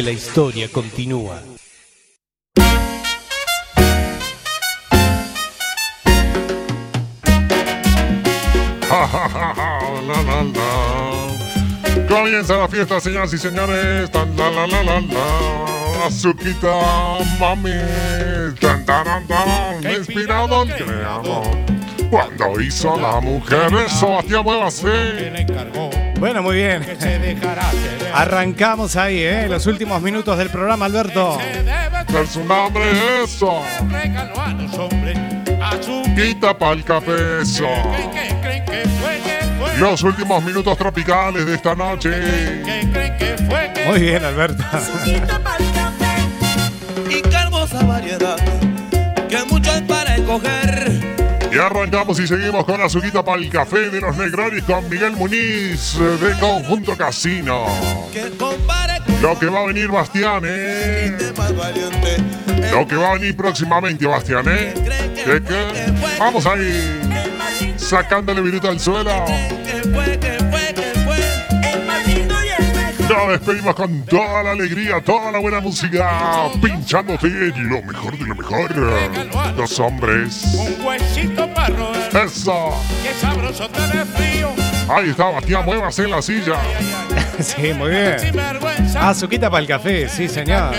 Porque 0.00 0.12
la 0.12 0.16
historia 0.16 0.68
continúa. 0.72 1.42
Ja, 8.88 9.06
ja, 9.06 9.28
ja, 9.28 9.54
ja, 9.54 9.78
la, 10.06 10.22
la, 10.22 10.42
la. 10.42 12.08
Comienza 12.08 12.56
la 12.56 12.68
fiesta, 12.68 12.98
señoras 12.98 13.34
y 13.34 13.38
señores. 13.38 14.10
Tan, 14.10 14.34
la, 14.38 14.50
la, 14.50 14.66
la, 14.66 14.82
la, 14.82 15.00
la. 15.00 16.06
Azuquita, 16.06 17.18
mami. 17.38 17.72
Tan, 18.58 18.86
taran, 18.86 19.26
taran. 19.26 19.84
Inspirado 19.84 20.62
el 20.62 20.74
creador. 20.76 21.44
Cuando 22.10 22.58
hizo 22.58 22.98
la 22.98 23.20
mujer, 23.20 23.70
Sebastián 23.90 24.44
Muévase. 24.44 25.99
Bueno, 26.20 26.42
muy 26.42 26.56
bien. 26.56 26.84
Arrancamos 28.12 28.94
ahí, 28.96 29.20
¿eh? 29.20 29.48
Los 29.48 29.66
últimos 29.66 30.02
minutos 30.02 30.36
del 30.36 30.50
programa, 30.50 30.84
Alberto. 30.84 31.38
Ver 32.12 32.26
su 32.26 32.44
nombre, 32.44 32.84
eso. 33.24 33.62
Quita 36.14 36.56
pa'l 36.56 36.84
café, 36.84 37.40
eso. 37.40 37.66
Los 39.78 40.02
últimos 40.02 40.44
minutos 40.44 40.76
tropicales 40.76 41.46
de 41.46 41.54
esta 41.54 41.74
noche. 41.74 42.10
Muy 43.86 44.00
bien, 44.00 44.22
Alberto. 44.22 44.62
Y 47.08 47.22
qué 47.22 47.36
hermosa 47.36 47.82
variedad, 47.86 48.36
que 49.26 49.42
mucho 49.44 49.72
hay 49.72 49.80
para 49.80 50.16
escoger. 50.16 51.09
Y 51.52 51.58
arrancamos 51.58 52.20
y 52.20 52.26
seguimos 52.26 52.64
con 52.64 52.80
Azuquita 52.80 53.24
para 53.24 53.42
el 53.42 53.50
café 53.50 53.90
de 53.90 54.00
los 54.00 54.16
Negronis 54.16 54.62
con 54.62 54.88
Miguel 54.88 55.12
Muniz 55.12 55.96
eh, 55.96 56.02
de 56.24 56.38
Conjunto 56.38 56.96
Casino. 56.96 57.66
Lo 59.20 59.38
que 59.38 59.46
va 59.46 59.60
a 59.60 59.66
venir, 59.66 59.88
Bastián, 59.88 60.42
¿eh? 60.46 61.16
valiente. 61.36 62.16
Lo 62.72 62.86
que 62.86 62.94
va 62.94 63.10
a 63.10 63.14
venir 63.14 63.36
próximamente, 63.36 64.06
Bastián, 64.06 64.44
¿eh? 64.48 64.74
Vamos 66.18 66.46
ahí, 66.46 67.00
sacándole 67.76 68.40
viruta 68.42 68.68
al 68.68 68.78
suelo. 68.78 69.24
Nos 73.10 73.28
despedimos 73.28 73.74
con 73.74 74.02
toda 74.04 74.44
la 74.44 74.52
alegría, 74.52 75.00
toda 75.00 75.32
la 75.32 75.40
buena 75.40 75.60
música, 75.60 76.48
pinchándote 76.62 77.28
lo 77.28 77.82
mejor 77.82 78.16
de 78.16 78.24
lo 78.24 78.34
mejor. 78.36 78.72
Los 79.56 79.80
hombres. 79.80 80.44
Un 80.54 80.86
huesito 80.86 81.52
para 81.52 81.74
roer. 81.74 82.24
Eso. 82.24 82.80
Qué 83.02 83.12
sabroso 83.20 83.68
tener 83.68 84.06
frío. 84.06 84.50
Ahí 84.88 85.10
está, 85.10 85.24
Bastián, 85.24 85.64
muévase 85.64 86.04
en 86.04 86.10
la 86.12 86.22
silla. 86.22 86.54
Sí, 87.40 87.72
muy 87.72 87.90
bien. 87.90 88.18
Azuquita 88.98 89.48
para 89.48 89.62
el 89.62 89.66
café, 89.66 90.08
sí, 90.10 90.28
señor. 90.28 90.74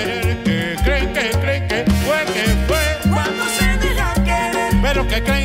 Que 5.10 5.22
creen 5.24 5.41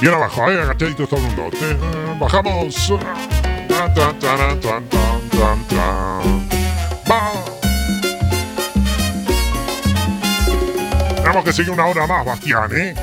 Bien 0.00 0.14
abajo, 0.14 0.50
eh, 0.50 0.60
agachaditos 0.62 1.08
todo 1.08 1.20
el 1.20 1.26
mundo. 1.26 1.50
Eh, 1.60 1.76
Bajamos. 2.18 2.92
Tan, 3.68 3.94
tan, 3.94 4.18
tan, 4.18 4.60
tan, 4.60 4.88
tan, 4.88 5.28
tan, 5.30 5.64
tan. 5.68 6.48
Va. 7.10 7.32
Tenemos 11.16 11.44
que 11.44 11.52
seguir 11.52 11.70
una 11.70 11.86
hora 11.86 12.06
más, 12.06 12.24
Bastián, 12.24 12.70
¿eh? 12.74 12.94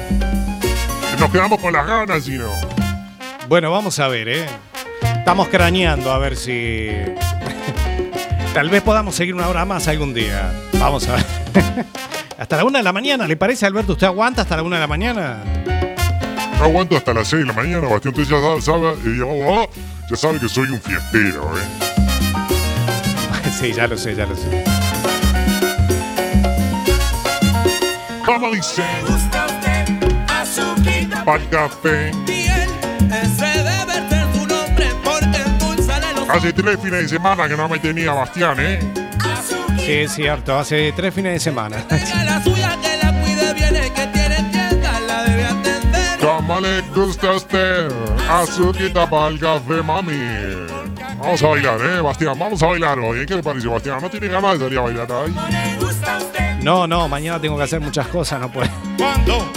Nos 1.20 1.32
quedamos 1.32 1.60
con 1.60 1.72
las 1.72 1.86
ganas, 1.86 2.24
si 2.24 2.38
no. 2.38 2.52
Bueno, 3.48 3.72
vamos 3.72 4.00
a 4.00 4.08
ver, 4.08 4.28
¿eh? 4.28 4.46
Estamos 5.02 5.48
craneando 5.50 6.12
a 6.12 6.18
ver 6.18 6.36
si. 6.36 6.90
Tal 8.54 8.70
vez 8.70 8.82
podamos 8.82 9.14
seguir 9.14 9.36
una 9.36 9.48
hora 9.48 9.66
más 9.66 9.88
algún 9.88 10.14
día. 10.16 10.52
Vamos 10.74 11.08
a 11.08 11.16
ver. 11.16 11.26
hasta 12.38 12.58
la 12.58 12.66
una 12.66 12.80
de 12.80 12.84
la 12.84 12.94
mañana, 12.94 13.28
¿le 13.28 13.38
parece, 13.38 13.68
Alberto? 13.68 13.94
¿Usted 13.94 14.08
aguanta 14.08 14.42
hasta 14.42 14.58
la 14.58 14.64
una 14.64 14.78
de 14.78 14.82
la 14.82 14.88
mañana? 14.88 15.44
No 16.58 16.64
aguanto 16.66 16.98
hasta 16.98 17.14
las 17.14 17.28
6 17.28 17.42
de 17.42 17.48
la 17.48 17.54
mañana, 17.54 17.88
Bastián. 17.88 18.14
Usted 18.18 18.36
ya 18.36 18.42
sabe, 18.42 18.62
sabe, 18.62 18.96
y 19.06 19.18
yo, 19.18 19.28
oh, 19.30 19.70
ya 20.10 20.16
sabe 20.16 20.40
que 20.40 20.50
soy 20.50 20.70
un 20.70 20.82
fiestero, 20.82 21.52
¿eh? 21.58 21.64
sí, 23.60 23.74
ya 23.74 23.88
lo 23.88 23.98
sé, 23.98 24.16
ya 24.16 24.26
lo 24.26 24.36
sé. 24.36 24.64
¿Cómo 28.26 28.52
dice? 28.52 28.84
Pa'l 31.26 31.50
café. 31.50 32.12
Hace 36.30 36.54
tres 36.54 36.78
fines 36.82 37.02
de 37.04 37.08
semana 37.08 37.48
que 37.48 37.56
no 37.56 37.70
me 37.70 37.80
tenía 37.80 38.12
Bastián, 38.14 38.58
¿eh? 38.60 38.80
Sí, 39.80 39.92
es 39.94 40.14
cierto, 40.14 40.58
hace 40.58 40.92
tres 40.96 41.14
fines 41.14 41.34
de 41.34 41.40
semana. 41.40 41.78
Le 46.62 46.82
gusta 46.96 47.30
a 47.30 47.36
usted? 47.36 47.92
Azuquita 48.30 49.10
para 49.10 49.28
el 49.28 49.40
café, 49.40 49.82
mami. 49.84 50.18
Vamos 51.20 51.44
a 51.44 51.48
bailar, 51.48 51.80
¿eh, 51.82 52.02
Bastián? 52.02 52.38
Vamos 52.38 52.62
a 52.62 52.68
bailar 52.68 53.00
hoy. 53.00 53.20
¿eh? 53.20 53.26
¿Qué 53.26 53.36
le 53.36 53.44
parece, 53.44 53.68
Bastián? 53.68 54.00
¿No 54.02 54.10
tiene 54.10 54.28
ganas 54.28 54.54
de 54.54 54.60
salir 54.66 54.80
a 54.80 54.82
bailar 54.82 55.08
ahí? 55.12 55.36
No, 56.62 56.88
no, 56.88 57.08
mañana 57.08 57.40
tengo 57.40 57.58
que 57.58 57.64
hacer 57.64 57.80
muchas 57.80 58.08
cosas, 58.08 58.40
no 58.40 58.52
puedo. 58.52 58.70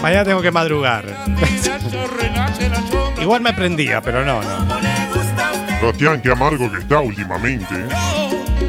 Mañana 0.03 0.25
tengo 0.25 0.43
que 0.43 0.51
madrugar. 0.51 1.05
Igual 3.21 3.41
me 3.41 3.53
prendía, 3.53 4.01
pero 4.01 4.25
no, 4.25 4.41
no. 4.43 4.67
Bastián, 5.83 6.21
qué 6.21 6.31
amargo 6.31 6.71
que 6.71 6.79
está 6.79 7.01
últimamente. 7.01 7.75
¿eh? 7.75 7.89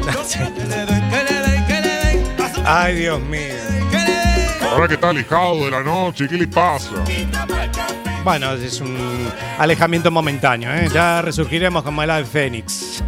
Ay, 2.64 2.96
Dios 2.96 3.20
mío. 3.20 3.54
Ahora 4.70 4.88
que 4.88 4.94
está 4.94 5.10
alejado 5.10 5.64
de 5.66 5.70
la 5.70 5.82
noche, 5.82 6.26
¿qué 6.28 6.36
le 6.36 6.48
pasa? 6.48 6.90
Bueno, 8.24 8.52
es 8.52 8.80
un 8.80 9.32
alejamiento 9.58 10.10
momentáneo, 10.12 10.72
¿eh? 10.72 10.88
Ya 10.92 11.22
resurgiremos 11.22 11.82
como 11.82 12.04
el 12.04 12.10
ave 12.10 12.24
fénix. 12.24 13.02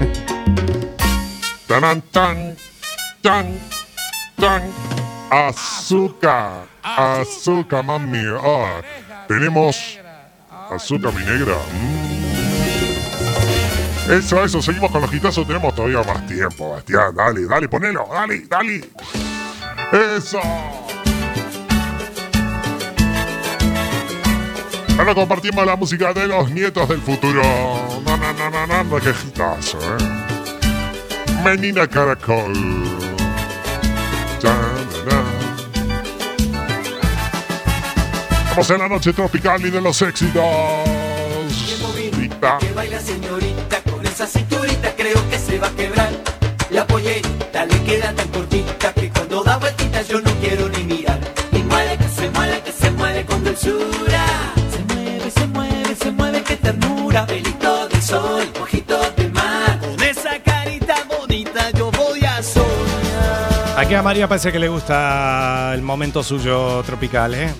Tan, 1.68 2.02
tan, 2.02 2.56
tan, 3.22 3.58
tan. 4.36 4.62
Azúcar, 5.30 6.64
azúcar, 6.82 7.84
mami. 7.84 8.24
Ah, 8.42 8.80
tenemos 9.28 10.00
azúcar, 10.70 11.12
mi 11.14 11.24
negra. 11.24 11.54
Mm. 11.72 12.04
Eso, 14.10 14.44
eso, 14.44 14.60
seguimos 14.60 14.90
con 14.90 15.00
los 15.00 15.10
gitazos. 15.10 15.46
Tenemos 15.46 15.74
todavía 15.74 16.02
más 16.02 16.26
tiempo, 16.26 16.72
Bastián. 16.72 17.14
Dale, 17.14 17.46
dale, 17.46 17.68
ponelo, 17.68 18.08
dale, 18.12 18.46
dale. 18.48 18.90
Eso. 20.16 20.40
Ahora 24.98 25.14
compartimos 25.14 25.66
la 25.66 25.76
música 25.76 26.12
de 26.12 26.28
los 26.28 26.50
nietos 26.50 26.88
del 26.88 27.00
futuro. 27.00 27.42
No, 28.04 28.16
no, 28.16 28.32
no, 28.32 28.66
no, 28.66 28.84
no, 28.84 28.96
qué 29.00 29.10
eh. 29.10 29.14
Menina 31.44 31.86
Caracol. 31.86 32.52
Estamos 38.44 38.70
en 38.70 38.78
la 38.78 38.88
noche 38.88 39.12
tropical 39.12 39.66
y 39.66 39.70
de 39.70 39.80
los 39.80 40.00
éxitos. 40.00 40.44
Que 42.60 42.72
baila 42.72 43.00
señorita 43.00 43.80
con 43.90 44.06
esa 44.06 44.26
cinturita 44.26 44.94
creo 44.96 45.28
que 45.28 45.38
se 45.38 45.58
va 45.58 45.66
a 45.66 45.70
quebrar. 45.70 46.12
La 46.70 46.86
pollerita 46.86 47.66
le 47.66 47.82
queda 47.82 48.12
tan 48.14 48.28
cortita 48.28 48.92
que 48.92 49.10
cuando 49.10 49.42
da 49.42 49.56
vueltitas 49.56 50.06
yo 50.08 50.20
no 50.20 50.30
quiero 50.40 50.68
ni 50.68 50.73
ternura. 57.14 57.26
Pelito 57.26 57.88
de 57.88 58.02
sol, 58.02 58.48
ojito 58.60 58.98
de 59.16 59.28
mar. 59.30 59.78
Con 59.80 60.02
esa 60.02 60.42
carita 60.42 60.96
bonita 61.08 61.70
yo 61.70 61.90
voy 61.92 62.24
a 62.24 62.42
soñar. 62.42 63.78
Aquí 63.78 63.94
a 63.94 64.02
María 64.02 64.28
parece 64.28 64.52
que 64.52 64.58
le 64.58 64.68
gusta 64.68 65.72
el 65.74 65.82
momento 65.82 66.22
suyo 66.22 66.82
tropical, 66.82 67.34
¿eh? 67.34 67.54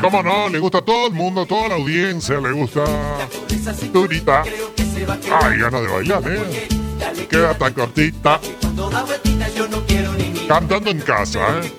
¿Cómo 0.00 0.22
no? 0.22 0.48
Le 0.48 0.58
gusta 0.58 0.78
a 0.78 0.82
todo 0.82 1.06
el 1.06 1.12
mundo, 1.12 1.42
a 1.42 1.46
toda 1.46 1.68
la 1.68 1.74
audiencia, 1.76 2.40
le 2.40 2.52
gusta. 2.52 2.84
Turita. 3.92 4.42
Ay, 4.42 5.58
ganas 5.58 5.80
de 5.82 5.88
bailar, 5.88 6.22
¿eh? 6.26 6.68
Queda 7.28 7.54
tan 7.54 7.72
cortita. 7.72 8.40
Cantando 10.48 10.90
en 10.90 11.00
casa, 11.00 11.38
¿eh? 11.60 11.72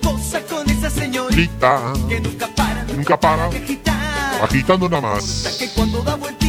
Que 2.08 2.20
nunca 2.20 2.48
para. 2.54 2.84
Nunca 2.94 3.20
para. 3.20 3.50
Agitando 4.42 4.86
una 4.86 5.00
Que 5.00 5.06
más. 5.06 6.43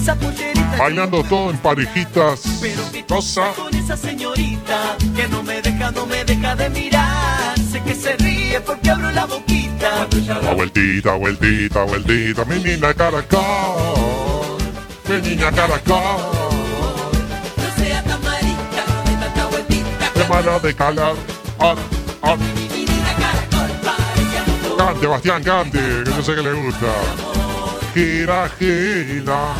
Esa 0.00 0.14
pollerita. 0.14 0.76
Bailando 0.78 1.22
todo 1.24 1.50
en 1.50 1.58
parejitas. 1.58 2.42
Pero 2.60 2.82
qué 2.92 3.04
Cosa. 3.04 3.52
con 3.56 3.74
esa 3.74 3.96
señorita 3.96 4.96
que 5.14 5.28
no 5.28 5.42
me 5.42 5.60
deja, 5.60 5.90
no 5.90 6.06
me 6.06 6.24
deja 6.24 6.56
de 6.56 6.70
mirar. 6.70 7.58
Sé 7.70 7.82
que 7.82 7.94
se 7.94 8.16
ríe 8.16 8.60
porque 8.60 8.90
abro 8.90 9.10
la 9.10 9.26
boquita. 9.26 10.08
A 10.48 10.54
vueltita, 10.54 11.14
vueltita, 11.14 11.84
vueltita. 11.84 12.44
Mi 12.44 12.62
niña 12.62 12.94
caracol. 12.94 14.58
Mi 15.08 15.20
niña 15.20 15.50
caracol. 15.52 16.20
No 17.56 17.82
sea 17.84 18.02
tan 18.02 18.22
marica, 18.22 18.84
de 19.04 19.16
tanta 19.16 19.46
vueltita. 19.46 20.28
Mala 20.28 20.58
de 20.60 20.74
calor. 20.74 21.16
Ah, 21.58 21.74
ah. 22.22 22.36
Cante, 24.78 25.06
Bastián, 25.06 25.42
cante, 25.42 25.78
que 25.78 26.10
yo 26.10 26.22
sé 26.22 26.34
que 26.34 26.42
le 26.42 26.52
gusta. 26.54 26.86
Gira, 27.92 28.48
gira. 28.58 29.54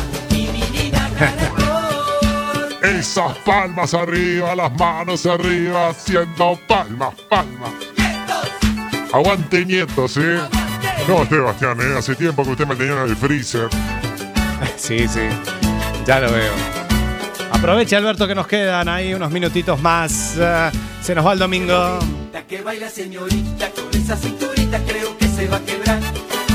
Esas 2.81 3.37
palmas 3.39 3.93
arriba, 3.93 4.55
las 4.55 4.71
manos 4.77 5.25
arriba, 5.25 5.89
haciendo 5.89 6.59
palmas, 6.67 7.13
palmas. 7.29 7.71
Aguante 9.13 9.65
nietos, 9.65 10.17
¿eh? 10.17 10.39
No, 11.07 11.25
Sebastián, 11.25 11.79
¿eh? 11.81 11.97
Hace 11.97 12.15
tiempo 12.15 12.43
que 12.43 12.51
usted 12.51 12.67
me 12.67 12.75
tenía 12.75 12.93
en 12.93 13.09
el 13.09 13.15
freezer. 13.15 13.69
Sí, 14.77 15.07
sí. 15.07 15.21
Ya 16.05 16.19
lo 16.19 16.31
veo. 16.31 16.53
Aprovecha, 17.51 17.97
Alberto, 17.97 18.27
que 18.27 18.35
nos 18.35 18.45
quedan 18.47 18.87
ahí 18.89 19.13
unos 19.13 19.31
minutitos 19.31 19.81
más. 19.81 20.35
Eh, 20.39 20.71
se 21.01 21.15
nos 21.15 21.25
va 21.25 21.33
el 21.33 21.39
domingo. 21.39 21.99
La 22.31 22.43
que 22.43 22.61
baila 22.61 22.89
señorita 22.89 23.69
con 23.71 23.99
esa 23.99 24.15
cinturita 24.15 24.79
creo 24.87 25.17
que 25.17 25.27
se 25.27 25.47
va 25.47 25.57
a 25.57 25.61
quebrar. 25.61 25.99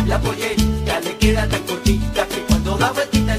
La 0.06 0.20
pollerita 0.20 1.00
le 1.00 1.16
queda 1.16 1.48
tan 1.48 1.62
cortita 1.62 2.26
que 2.26 2.40
cuando 2.48 2.76
da 2.76 2.92
vueltitas 2.92 3.35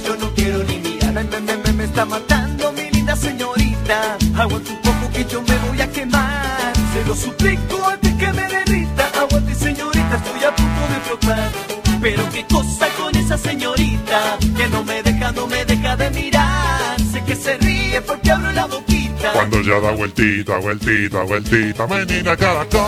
está 1.97 2.05
matando 2.05 2.71
mi 2.73 2.91
linda 2.91 3.15
señorita. 3.15 4.17
Aguante 4.37 4.69
un 4.69 4.81
poco 4.81 5.11
que 5.11 5.25
yo 5.25 5.41
me 5.41 5.57
voy 5.67 5.81
a 5.81 5.91
quemar. 5.91 6.73
Se 6.93 7.03
lo 7.07 7.15
suplico 7.15 7.87
antes 7.87 8.13
que 8.13 8.27
me 8.33 8.47
derrita. 8.47 9.09
Aguante 9.19 9.55
señorita, 9.55 10.15
estoy 10.17 10.43
a 10.43 10.55
punto 10.55 10.81
de 10.93 10.99
flotar. 11.05 11.51
Pero 11.99 12.29
qué 12.29 12.45
cosa 12.53 12.87
con 12.99 13.15
esa 13.15 13.35
señorita 13.35 14.37
que 14.55 14.67
no 14.67 14.83
me 14.83 15.01
deja, 15.01 15.31
no 15.31 15.47
me 15.47 15.65
deja 15.65 15.95
de 15.95 16.11
mirar. 16.11 17.01
Sé 17.11 17.23
que 17.23 17.35
se 17.35 17.57
ríe 17.57 17.99
porque 18.01 18.29
abro 18.29 18.51
la 18.51 18.67
boquita. 18.67 19.31
Cuando 19.33 19.61
ya 19.61 19.79
da 19.79 19.91
vueltita, 19.91 20.57
vueltita, 20.57 21.23
vueltita. 21.23 21.87
Menina 21.87 22.37
caracol. 22.37 22.85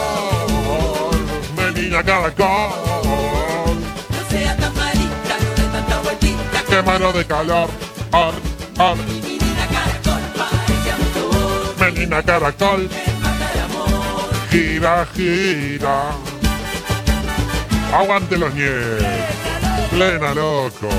Menina 1.58 2.04
caracol. 2.04 3.76
No 4.14 4.30
sea 4.30 4.56
tan 4.56 4.76
marica, 4.76 5.36
no 5.42 5.56
de 5.56 5.68
tanta 5.72 6.00
vueltita. 6.02 6.64
Qué 6.70 6.82
mano 6.84 7.12
de 7.12 7.26
calor. 7.26 7.70
Ar, 8.12 8.34
ar. 8.80 8.98
Menina 11.80 12.24
caracol. 12.24 12.90
Gira, 14.50 15.06
gira. 15.16 16.12
Aguante 17.94 18.38
los 18.38 18.54
nietos. 18.54 19.06
Plena 19.92 20.34
loco. 20.34 20.90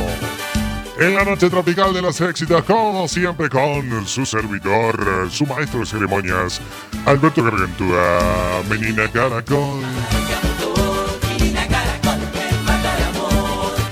En 0.98 1.14
la 1.14 1.24
noche 1.24 1.48
tropical 1.48 1.94
de 1.94 2.02
los 2.02 2.20
éxitos, 2.20 2.62
como 2.64 3.08
siempre, 3.08 3.48
con 3.48 4.06
su 4.06 4.26
servidor, 4.26 5.28
su 5.30 5.46
maestro 5.46 5.80
de 5.80 5.86
ceremonias, 5.86 6.60
Alberto 7.06 7.42
Gargantúa, 7.42 8.62
Menina 8.68 9.10
Caracol. 9.10 9.80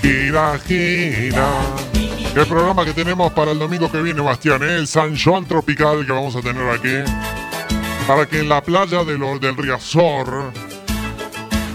Gira, 0.02 0.58
Viragina. 0.58 1.87
El 2.38 2.46
programa 2.46 2.84
que 2.84 2.92
tenemos 2.92 3.32
para 3.32 3.50
el 3.50 3.58
domingo 3.58 3.90
que 3.90 4.00
viene, 4.00 4.20
Bastián, 4.20 4.62
¿eh? 4.62 4.76
el 4.76 4.86
San 4.86 5.18
Juan 5.18 5.44
Tropical 5.44 6.06
que 6.06 6.12
vamos 6.12 6.36
a 6.36 6.40
tener 6.40 6.68
aquí. 6.70 6.94
Para 8.06 8.26
que 8.26 8.38
en 8.40 8.48
la 8.48 8.62
playa 8.62 9.02
de 9.02 9.18
lo- 9.18 9.38
del 9.40 9.56
Riazor 9.56 10.52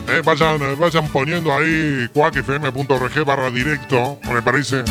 eh, 0.07 0.21
vayan, 0.23 0.79
vayan 0.79 1.07
poniendo 1.09 1.53
ahí 1.53 2.07
cuacfm.org 2.13 3.25
barra 3.25 3.49
directo, 3.51 4.19
me 4.31 4.41
parece. 4.41 4.83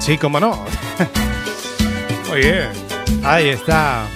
Sí, 0.00 0.18
cómo 0.18 0.38
no. 0.38 0.64
Muy 2.28 2.40
bien. 2.40 2.68
Ahí 3.24 3.48
está. 3.48 4.06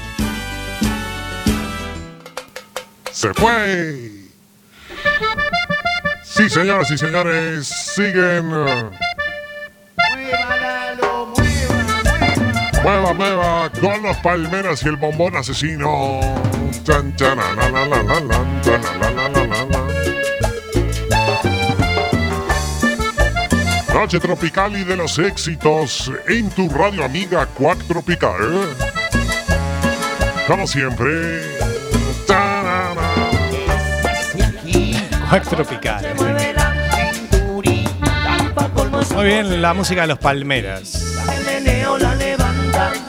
Se 3.10 3.32
fue. 3.32 4.10
Sí, 6.24 6.50
señoras 6.50 6.90
y 6.90 6.98
señores, 6.98 7.66
siguen. 7.94 8.50
Mueva, 12.84 13.14
mueva, 13.14 13.70
con 13.80 14.02
los 14.02 14.14
palmeras 14.18 14.82
y 14.82 14.88
el 14.88 14.96
bombón 14.96 15.34
asesino. 15.36 16.20
Chan, 16.82 17.16
chan, 17.16 17.38
la, 17.38 17.54
la, 17.54 17.70
la, 17.70 17.86
la, 17.86 18.02
la, 18.02 18.20
la, 18.20 18.60
chan, 18.60 18.82
la, 19.00 19.10
la, 19.10 19.28
la, 19.30 19.46
la, 19.46 19.64
la. 19.64 19.84
Noche 23.94 24.20
tropical 24.20 24.76
y 24.76 24.84
de 24.84 24.96
los 24.96 25.18
éxitos 25.18 26.12
en 26.28 26.50
tu 26.50 26.68
radio 26.68 27.06
amiga 27.06 27.46
Cuac 27.46 27.78
Tropical. 27.84 28.68
Como 30.46 30.66
siempre. 30.66 31.40
Cuac 35.30 35.48
tropical. 35.48 36.04
Muy 39.14 39.24
bien, 39.24 39.62
la 39.62 39.72
música 39.72 40.02
de 40.02 40.08
los 40.08 40.18
palmeras. 40.18 41.03
El 42.74 42.80
meneo 42.80 42.82
la 42.82 42.90
levanta 42.90 43.03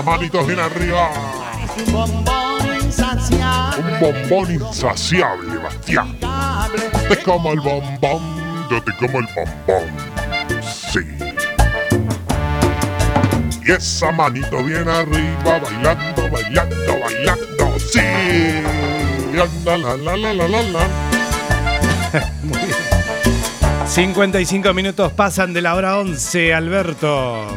Esas 0.00 0.12
manitos 0.14 0.46
bien 0.46 0.58
arriba. 0.58 1.10
Un 1.76 1.92
bombón 1.92 2.82
insaciable. 2.82 3.82
Un 3.82 4.00
bombón 4.00 4.54
insaciable, 4.54 5.58
Bastián. 5.58 6.16
Te 7.06 7.22
como 7.22 7.52
el 7.52 7.60
bombón, 7.60 8.68
yo 8.70 8.82
te 8.82 8.96
como 8.96 9.18
el 9.18 9.26
bombón. 9.34 9.90
Sí. 10.62 11.00
Y 13.62 13.72
esa 13.72 14.10
manito 14.10 14.64
bien 14.64 14.88
arriba, 14.88 15.58
bailando, 15.58 16.30
bailando, 16.30 16.98
bailando. 16.98 17.78
Sí. 17.78 18.00
La, 19.34 19.46
la, 19.66 19.76
la, 19.76 19.96
la, 20.16 20.32
la, 20.32 20.48
la, 20.48 20.62
la. 20.62 20.88
55 23.86 24.72
minutos 24.74 25.12
pasan 25.12 25.52
de 25.52 25.60
la 25.60 25.74
hora 25.74 25.98
11, 25.98 26.54
Alberto. 26.54 27.48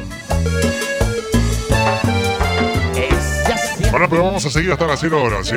Pero 4.09 4.23
vamos 4.23 4.45
a 4.45 4.49
seguir 4.49 4.71
hasta 4.71 4.87
las 4.87 4.99
0 4.99 5.23
horas, 5.23 5.47
¿sí? 5.47 5.55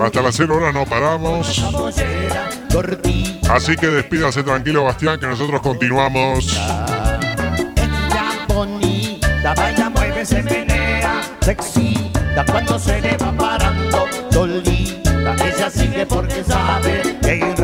Hasta 0.00 0.22
las 0.22 0.36
0 0.36 0.56
horas 0.56 0.74
no 0.74 0.84
paramos. 0.84 1.64
Así 3.50 3.76
que 3.76 3.86
despídase 3.88 4.42
tranquilo, 4.42 4.84
Bastián, 4.84 5.18
que 5.18 5.26
nosotros 5.26 5.60
continuamos. 5.60 6.58
Cuando 12.46 12.78
se 12.78 13.00
le 13.00 13.16
va 13.16 13.32
parando. 13.32 14.06
Ella 15.44 15.70
sigue 15.70 16.06
porque 16.06 16.44
sabe 16.44 17.18
que 17.20 17.54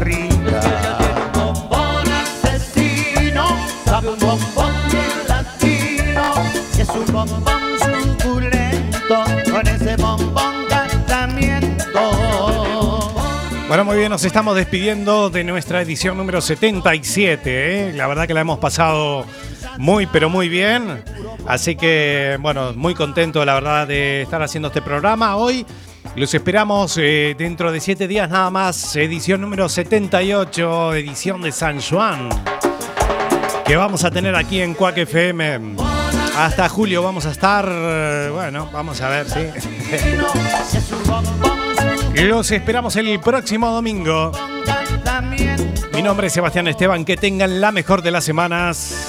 Bueno, 13.75 13.87
muy 13.87 13.97
bien, 13.97 14.09
nos 14.09 14.25
estamos 14.25 14.55
despidiendo 14.55 15.31
de 15.31 15.43
nuestra 15.43 15.83
edición 15.83 16.17
número 16.17 16.41
77. 16.41 17.89
¿eh? 17.89 17.93
La 17.93 18.07
verdad 18.07 18.29
que 18.29 18.33
la 18.33 18.43
hemos 18.43 18.61
pasado 18.61 19.27
muy, 19.79 20.07
pero 20.07 20.31
muy 20.31 20.49
bien. 20.49 21.03
Así 21.45 21.75
que, 21.75 22.39
bueno, 22.41 22.73
muy 22.75 22.95
contento, 22.95 23.45
la 23.45 23.55
verdad, 23.55 23.89
de 23.89 24.23
estar 24.23 24.41
haciendo 24.45 24.69
este 24.69 24.81
programa 24.81 25.35
hoy. 25.35 25.67
Los 26.15 26.33
esperamos 26.35 26.97
eh, 27.03 27.35
dentro 27.37 27.73
de 27.73 27.81
siete 27.81 28.07
días 28.07 28.31
nada 28.31 28.49
más. 28.49 28.95
Edición 28.95 29.41
número 29.41 29.69
78, 29.69 30.95
edición 30.95 31.43
de 31.43 31.51
San 31.51 31.81
Juan. 31.81 32.29
Que 33.67 33.75
vamos 33.75 34.05
a 34.05 34.13
tener 34.13 34.37
aquí 34.37 34.61
en 34.61 34.75
Cuac 34.75 34.99
FM. 34.99 35.75
Hasta 36.39 36.69
julio 36.69 37.03
vamos 37.03 37.27
a 37.27 37.33
estar. 37.33 37.69
eh, 37.69 38.31
Bueno, 38.33 38.71
vamos 38.73 39.01
a 39.01 39.09
ver, 39.09 39.29
sí. 39.29 39.41
Los 42.23 42.51
esperamos 42.53 42.97
el 42.97 43.21
próximo 43.21 43.71
domingo. 43.71 44.33
Mi 45.93 46.03
nombre 46.03 46.29
es 46.29 46.33
Sebastián 46.33 46.69
Esteban. 46.69 47.05
Que 47.05 47.17
tengan 47.17 47.61
la 47.61 47.73
mejor 47.73 48.03
de 48.03 48.11
las 48.11 48.25
semanas. 48.25 49.09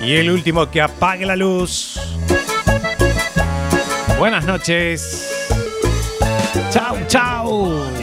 Y 0.00 0.14
el 0.14 0.30
último 0.30 0.70
que 0.70 0.80
apague 0.80 1.26
la 1.26 1.36
luz. 1.36 2.00
Buenas 4.18 4.44
noches. 4.46 5.30
Chau. 6.70 6.96
Lo 7.08 7.97